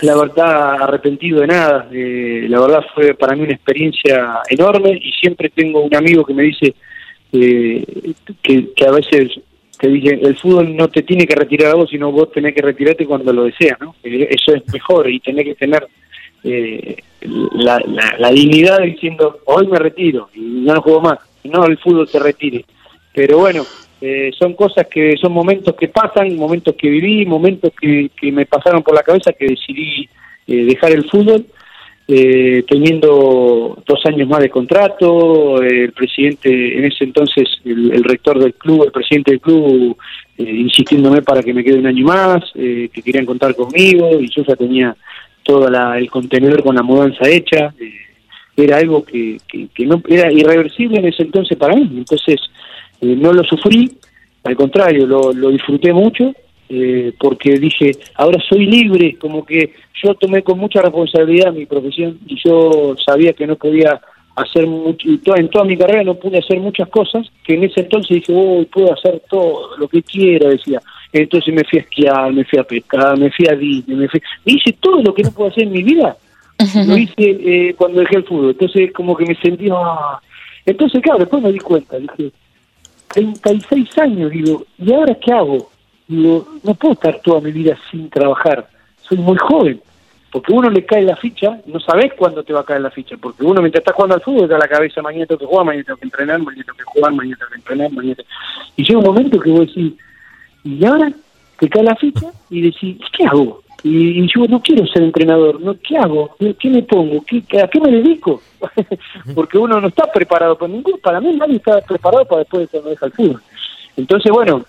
la 0.03 0.16
verdad, 0.16 0.83
arrepentido 0.83 1.41
de 1.41 1.47
nada. 1.47 1.89
Eh, 1.93 2.47
la 2.49 2.61
verdad 2.61 2.85
fue 2.95 3.14
para 3.14 3.35
mí 3.35 3.43
una 3.43 3.55
experiencia 3.55 4.41
enorme 4.49 4.99
y 5.03 5.12
siempre 5.12 5.49
tengo 5.51 5.81
un 5.81 5.95
amigo 5.95 6.25
que 6.25 6.35
me 6.35 6.45
dice 6.45 6.75
eh, 7.33 7.85
que, 8.43 8.73
que 8.75 8.87
a 8.87 8.93
veces 8.93 9.41
te 9.79 9.89
dice, 9.89 10.19
el 10.21 10.37
fútbol 10.37 10.77
no 10.77 10.89
te 10.89 11.03
tiene 11.03 11.27
que 11.27 11.37
retirar 11.37 11.73
a 11.73 11.77
vos, 11.77 11.91
sino 11.91 12.11
vos 12.11 12.33
tenés 12.33 12.55
que 12.55 12.62
retirarte 12.62 13.07
cuando 13.07 13.33
lo 13.33 13.45
deseas, 13.45 13.81
¿no? 13.81 13.95
Eh, 14.03 14.29
eso 14.31 14.55
es 14.55 14.62
mejor 14.73 15.09
y 15.09 15.21
tenés 15.21 15.45
que 15.45 15.55
tener 15.55 15.87
eh, 16.43 16.97
la, 17.21 17.81
la, 18.19 18.31
dignidad 18.31 18.81
diciendo, 18.81 19.41
hoy 19.45 19.66
me 19.69 19.79
retiro 19.79 20.31
y 20.35 20.41
no 20.41 20.81
juego 20.83 21.01
más, 21.01 21.19
no 21.45 21.64
el 21.66 21.79
fútbol 21.79 22.09
te 22.11 22.19
retire. 22.19 22.64
Pero 23.14 23.39
bueno, 23.39 23.64
eh, 24.01 24.30
son 24.38 24.55
cosas 24.55 24.86
que 24.86 25.16
son 25.20 25.32
momentos 25.32 25.74
que 25.74 25.88
pasan, 25.88 26.36
momentos 26.36 26.74
que 26.76 26.88
viví, 26.88 27.26
momentos 27.26 27.72
que, 27.80 28.11
que 28.18 28.32
me 28.32 28.46
pasaron 28.46 28.82
por 28.82 28.94
la 28.94 29.03
cabeza 29.03 29.32
que 29.32 29.46
decidí 29.46 30.09
dejar 30.46 30.92
el 30.92 31.05
fútbol 31.11 31.44
eh, 32.11 32.64
teniendo 32.66 33.82
dos 33.86 34.07
años 34.07 34.26
más 34.30 34.40
de 34.40 34.49
contrato, 34.49 35.61
el 35.61 35.92
presidente, 35.92 36.78
en 36.78 36.86
ese 36.86 37.05
entonces 37.05 37.46
el, 37.66 38.03
rector 38.03 38.38
del 38.38 38.55
club, 38.55 38.84
el 38.84 38.92
presidente 38.92 39.32
del 39.32 39.42
club, 39.42 39.94
eh, 40.38 40.42
insistiéndome 40.42 41.20
para 41.20 41.42
que 41.42 41.53
me 41.53 41.62
quede 41.62 41.78
un 41.78 41.86
año 41.86 42.07
más, 42.07 42.44
eh, 42.55 42.88
que 42.90 43.03
querían 43.03 43.26
contar 43.26 43.55
conmigo 43.55 44.18
y 44.18 44.30
yo 44.30 44.42
ya 44.42 44.57
tenía 44.57 44.96
todo 45.42 45.68
el 45.68 46.11
contenedor 46.11 46.62
con 46.62 46.76
la 46.76 46.82
mudanza 46.82 47.28
hecha. 47.28 47.74
era 48.57 48.78
algo 48.78 49.05
que, 49.05 49.36
que, 49.46 49.84
no 49.84 50.03
era 50.09 50.32
irreversible 50.32 51.01
en 51.01 51.09
ese 51.09 51.24
entonces 51.24 51.59
para 51.59 51.76
mí, 51.76 51.90
entonces 51.94 52.40
no 53.01 53.32
lo 53.32 53.44
sufrí, 53.44 53.92
al 54.44 54.57
contrario, 54.57 55.07
lo, 55.07 55.32
lo 55.32 55.51
disfruté 55.51 55.92
mucho 55.92 56.34
eh, 56.70 57.12
porque 57.18 57.59
dije, 57.59 57.92
ahora 58.16 58.38
soy 58.46 58.66
libre, 58.66 59.16
como 59.18 59.44
que 59.44 59.72
yo 60.03 60.14
tomé 60.14 60.42
con 60.42 60.59
mucha 60.59 60.82
responsabilidad 60.82 61.53
mi 61.53 61.64
profesión 61.64 62.18
y 62.26 62.38
yo 62.44 62.94
sabía 63.05 63.32
que 63.32 63.46
no 63.46 63.57
podía 63.57 64.01
hacer 64.36 64.66
mucho, 64.66 65.09
y 65.09 65.20
en 65.36 65.49
toda 65.49 65.64
mi 65.64 65.76
carrera 65.76 66.05
no 66.05 66.14
pude 66.14 66.38
hacer 66.38 66.61
muchas 66.61 66.88
cosas, 66.90 67.26
que 67.42 67.55
en 67.55 67.64
ese 67.64 67.80
entonces 67.80 68.16
dije, 68.16 68.32
oh, 68.36 68.64
puedo 68.70 68.92
hacer 68.92 69.22
todo 69.28 69.76
lo 69.78 69.88
que 69.88 70.03
quiera, 70.03 70.51
decía. 70.51 70.80
Entonces 71.12 71.53
me 71.55 71.64
fui 71.64 71.78
a 71.78 71.82
esquiar, 71.82 72.32
me 72.32 72.44
fui 72.44 72.59
a 72.59 72.64
pescar, 72.64 73.18
me 73.18 73.30
fui 73.30 73.49
a 73.49 73.57
Disney, 73.57 73.96
me 73.96 74.09
fui... 74.09 74.20
hice 74.44 74.74
todo 74.78 75.03
lo 75.03 75.14
que 75.14 75.22
no 75.22 75.32
puedo 75.32 75.51
hacer 75.51 75.64
en 75.64 75.72
mi 75.72 75.82
vida, 75.82 76.16
lo 76.86 76.96
hice 76.96 77.14
eh, 77.18 77.74
cuando 77.76 78.01
dejé 78.01 78.16
el 78.16 78.24
fútbol. 78.24 78.51
Entonces 78.51 78.92
como 78.92 79.16
que 79.16 79.24
me 79.24 79.34
sentí, 79.36 79.68
ah". 79.72 80.20
entonces 80.66 81.01
claro, 81.03 81.20
después 81.20 81.42
me 81.42 81.51
di 81.51 81.59
cuenta, 81.59 81.99
dije, 81.99 82.30
36 83.09 83.99
años, 83.99 84.31
digo, 84.31 84.65
¿y 84.79 84.93
ahora 84.93 85.15
qué 85.15 85.33
hago? 85.33 85.71
digo, 86.07 86.47
no 86.63 86.75
puedo 86.75 86.95
estar 86.95 87.21
toda 87.21 87.41
mi 87.41 87.53
vida 87.53 87.77
sin 87.91 88.09
trabajar, 88.09 88.69
soy 89.03 89.19
muy 89.19 89.37
joven, 89.39 89.81
porque 90.33 90.53
uno 90.53 90.71
le 90.71 90.85
cae 90.85 91.03
la 91.03 91.17
ficha, 91.17 91.61
no 91.67 91.81
sabes 91.81 92.13
cuándo 92.15 92.43
te 92.43 92.53
va 92.53 92.61
a 92.61 92.65
caer 92.65 92.81
la 92.81 92.91
ficha, 92.91 93.17
porque 93.21 93.45
uno 93.45 93.61
mientras 93.61 93.81
está 93.81 93.93
jugando 93.93 94.15
al 94.17 94.23
fútbol 94.23 94.49
da 94.49 94.59
la 94.59 94.69
cabeza, 94.69 95.03
mañana 95.03 95.27
tengo 95.27 95.39
que 95.39 95.47
jugar, 95.47 95.67
mañana 95.67 95.85
tengo 95.85 95.99
que 95.99 96.05
entrenar, 96.07 96.39
mañana 96.41 96.65
tengo 96.65 96.77
que 96.77 96.85
jugar, 96.85 97.13
mañana 97.13 97.37
tengo 97.37 97.51
que 97.51 97.57
entrenar, 97.57 97.93
mañana 97.93 98.23
Y 98.77 98.85
llega 98.85 98.99
un 98.99 99.05
momento 99.05 99.41
que 99.41 99.51
voy 99.51 99.61
a 99.61 99.67
decir, 99.67 99.97
y 100.65 100.85
ahora 100.85 101.13
te 101.59 101.69
cae 101.69 101.83
la 101.83 101.97
ficha 101.97 102.27
y 102.51 102.63
decís, 102.63 102.99
¿qué 103.17 103.25
hago? 103.27 103.63
Y, 103.89 104.26
yo 104.34 104.47
no 104.49 104.61
quiero 104.61 104.86
ser 104.86 105.03
entrenador, 105.03 105.61
¿no? 105.61 105.76
¿qué 105.80 105.97
hago? 105.97 106.36
¿Qué 106.59 106.68
me 106.68 106.82
pongo? 106.82 107.24
¿Qué, 107.24 107.43
¿A 107.61 107.68
qué 107.68 107.80
me 107.80 107.91
dedico? 107.91 108.43
porque 109.34 109.57
uno 109.57 109.80
no 109.80 109.89
está 109.89 110.11
preparado 110.12 110.59
para 110.59 110.72
ningún, 110.72 110.99
para 111.01 111.20
mí 111.20 111.34
nadie 111.36 111.57
está 111.57 111.80
preparado 111.80 112.24
para 112.24 112.41
después 112.41 112.62
de 112.62 112.68
cuando 112.68 112.91
deja 112.91 113.07
el 113.07 113.12
fútbol. 113.12 113.43
Entonces, 113.97 114.30
bueno, 114.30 114.64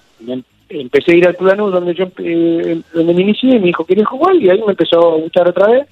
empecé 0.70 1.12
a 1.12 1.16
ir 1.16 1.28
al 1.28 1.36
plano 1.36 1.70
donde 1.70 1.94
yo 1.94 2.06
eh, 2.20 2.82
donde 2.94 3.14
me 3.14 3.22
inicié 3.22 3.60
me 3.60 3.68
dijo 3.68 3.86
¿quieres 3.86 4.06
jugar? 4.06 4.36
y 4.36 4.50
ahí 4.50 4.62
me 4.62 4.72
empezó 4.72 5.14
a 5.14 5.18
gustar 5.18 5.48
otra 5.48 5.68
vez 5.68 5.88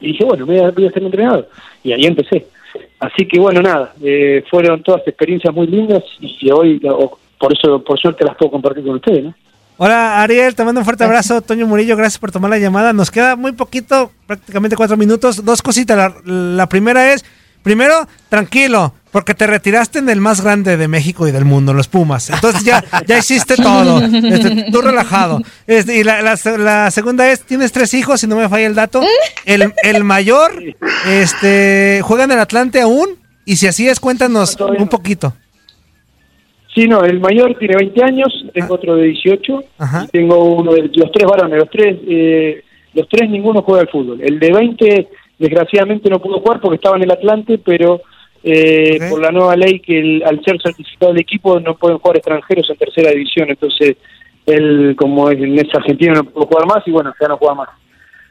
y 0.00 0.08
dije 0.08 0.24
bueno 0.24 0.44
voy 0.44 0.58
a, 0.58 0.70
voy 0.70 0.86
a 0.86 0.90
ser 0.90 1.02
entrenador 1.02 1.48
y 1.82 1.92
ahí 1.92 2.04
empecé 2.04 2.46
así 3.00 3.26
que 3.26 3.40
bueno 3.40 3.62
nada 3.62 3.94
eh, 4.02 4.44
fueron 4.50 4.82
todas 4.82 5.06
experiencias 5.06 5.54
muy 5.54 5.66
lindas 5.66 6.04
y 6.20 6.50
hoy 6.50 6.80
por 7.38 7.52
eso 7.52 7.82
por 7.82 7.98
suerte 7.98 8.24
las 8.24 8.36
puedo 8.36 8.52
compartir 8.52 8.84
con 8.84 8.96
ustedes 8.96 9.24
¿no? 9.24 9.34
Hola 9.76 10.22
Ariel, 10.22 10.54
te 10.54 10.64
mando 10.64 10.80
un 10.80 10.84
fuerte 10.84 11.02
abrazo. 11.02 11.42
Toño 11.42 11.66
Murillo, 11.66 11.96
gracias 11.96 12.18
por 12.18 12.30
tomar 12.30 12.48
la 12.48 12.58
llamada. 12.58 12.92
Nos 12.92 13.10
queda 13.10 13.34
muy 13.34 13.52
poquito, 13.52 14.12
prácticamente 14.24 14.76
cuatro 14.76 14.96
minutos. 14.96 15.44
Dos 15.44 15.62
cositas. 15.62 16.12
la 16.24 16.68
primera 16.68 17.12
es, 17.12 17.24
primero, 17.64 18.06
tranquilo, 18.28 18.94
porque 19.10 19.34
te 19.34 19.48
retiraste 19.48 19.98
en 19.98 20.08
el 20.08 20.20
más 20.20 20.42
grande 20.42 20.76
de 20.76 20.86
México 20.86 21.26
y 21.26 21.32
del 21.32 21.44
mundo, 21.44 21.74
los 21.74 21.88
Pumas. 21.88 22.30
Entonces 22.30 22.62
ya, 22.62 22.84
ya 23.08 23.18
hiciste 23.18 23.56
todo. 23.56 24.00
Este, 24.00 24.70
tú 24.70 24.80
relajado. 24.80 25.40
Este, 25.66 25.96
y 25.96 26.04
la, 26.04 26.22
la, 26.22 26.90
segunda 26.92 27.28
es, 27.28 27.40
tienes 27.40 27.72
tres 27.72 27.94
hijos, 27.94 28.20
si 28.20 28.28
no 28.28 28.36
me 28.36 28.48
falla 28.48 28.66
el 28.66 28.76
dato. 28.76 29.02
El, 29.44 29.74
el 29.82 30.04
mayor 30.04 30.52
este, 31.08 32.00
juega 32.04 32.24
en 32.24 32.30
el 32.30 32.38
Atlante 32.38 32.80
aún. 32.80 33.18
Y 33.44 33.56
si 33.56 33.66
así 33.66 33.88
es, 33.88 33.98
cuéntanos 33.98 34.56
un 34.78 34.88
poquito. 34.88 35.34
Sí, 36.74 36.88
no, 36.88 37.04
el 37.04 37.20
mayor 37.20 37.54
tiene 37.56 37.76
20 37.76 38.04
años, 38.04 38.46
tengo 38.52 38.74
otro 38.74 38.96
de 38.96 39.04
18, 39.04 39.64
tengo 40.10 40.56
uno 40.56 40.72
de 40.72 40.90
los 40.92 41.12
tres 41.12 41.28
varones, 41.28 41.58
los 41.58 41.70
tres, 41.70 41.96
eh, 42.08 42.64
los 42.94 43.08
tres 43.08 43.30
ninguno 43.30 43.62
juega 43.62 43.82
al 43.82 43.88
fútbol. 43.88 44.20
El 44.20 44.40
de 44.40 44.52
20 44.52 45.08
desgraciadamente 45.38 46.10
no 46.10 46.18
pudo 46.18 46.40
jugar 46.40 46.60
porque 46.60 46.76
estaba 46.76 46.96
en 46.96 47.04
el 47.04 47.12
Atlante, 47.12 47.58
pero 47.58 48.00
eh, 48.42 48.98
por 49.08 49.20
la 49.20 49.30
nueva 49.30 49.54
ley 49.54 49.78
que 49.78 50.20
al 50.26 50.42
ser 50.44 50.60
certificado 50.60 51.12
el 51.12 51.20
equipo 51.20 51.60
no 51.60 51.76
pueden 51.76 51.98
jugar 51.98 52.16
extranjeros 52.16 52.68
en 52.68 52.76
tercera 52.76 53.10
división, 53.10 53.50
entonces 53.50 53.96
él 54.44 54.96
como 54.98 55.30
es, 55.30 55.38
es 55.40 55.74
argentino 55.74 56.14
no 56.14 56.24
puede 56.24 56.46
jugar 56.46 56.66
más 56.66 56.88
y 56.88 56.90
bueno, 56.90 57.14
ya 57.20 57.28
no 57.28 57.36
juega 57.36 57.54
más. 57.54 57.68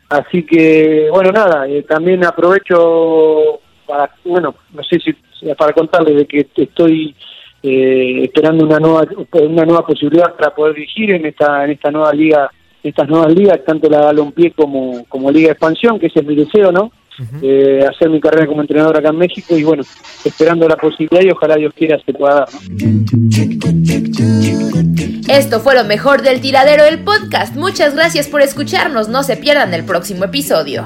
Así 0.09 0.43
que 0.43 1.07
bueno, 1.09 1.31
nada, 1.31 1.65
eh, 1.69 1.83
también 1.83 2.25
aprovecho 2.25 3.61
para, 3.85 4.13
bueno, 4.25 4.53
no 4.73 4.83
sé 4.83 4.99
si 4.99 5.15
para 5.55 5.71
contarles 5.71 6.17
de 6.17 6.25
que 6.25 6.45
estoy 6.57 7.15
eh, 7.63 8.23
esperando 8.23 8.65
una 8.65 8.79
nueva 8.79 9.07
una 9.31 9.65
nueva 9.65 9.85
posibilidad 9.85 10.35
para 10.35 10.53
poder 10.53 10.75
dirigir 10.75 11.11
en 11.11 11.25
esta 11.25 11.63
en 11.63 11.71
esta 11.71 11.89
nueva 11.89 12.13
liga 12.13 12.51
estas 12.83 13.07
nuevas 13.07 13.33
ligas 13.33 13.59
tanto 13.65 13.89
la 13.89 14.01
Balompié 14.01 14.51
como 14.51 15.05
como 15.07 15.31
Liga 15.31 15.47
de 15.47 15.53
Expansión 15.53 15.99
que 15.99 16.07
ese 16.07 16.19
es 16.19 16.25
mi 16.25 16.35
deseo 16.35 16.71
no 16.71 16.91
eh, 17.41 17.85
hacer 17.87 18.09
mi 18.09 18.19
carrera 18.19 18.47
como 18.47 18.61
entrenador 18.61 18.97
acá 18.97 19.09
en 19.09 19.17
México 19.17 19.55
y 19.57 19.63
bueno, 19.63 19.83
esperando 20.25 20.67
la 20.67 20.75
posibilidad 20.75 21.23
y 21.23 21.29
ojalá 21.29 21.55
Dios 21.55 21.73
quiera 21.75 21.99
se 22.03 22.13
pueda 22.13 22.35
dar. 22.35 22.49
Esto 25.27 25.59
fue 25.59 25.75
lo 25.75 25.83
mejor 25.83 26.21
del 26.21 26.41
tiradero 26.41 26.83
del 26.83 26.99
podcast. 26.99 27.55
Muchas 27.55 27.95
gracias 27.95 28.27
por 28.27 28.41
escucharnos. 28.41 29.09
No 29.09 29.23
se 29.23 29.37
pierdan 29.37 29.73
el 29.73 29.85
próximo 29.85 30.25
episodio. 30.25 30.85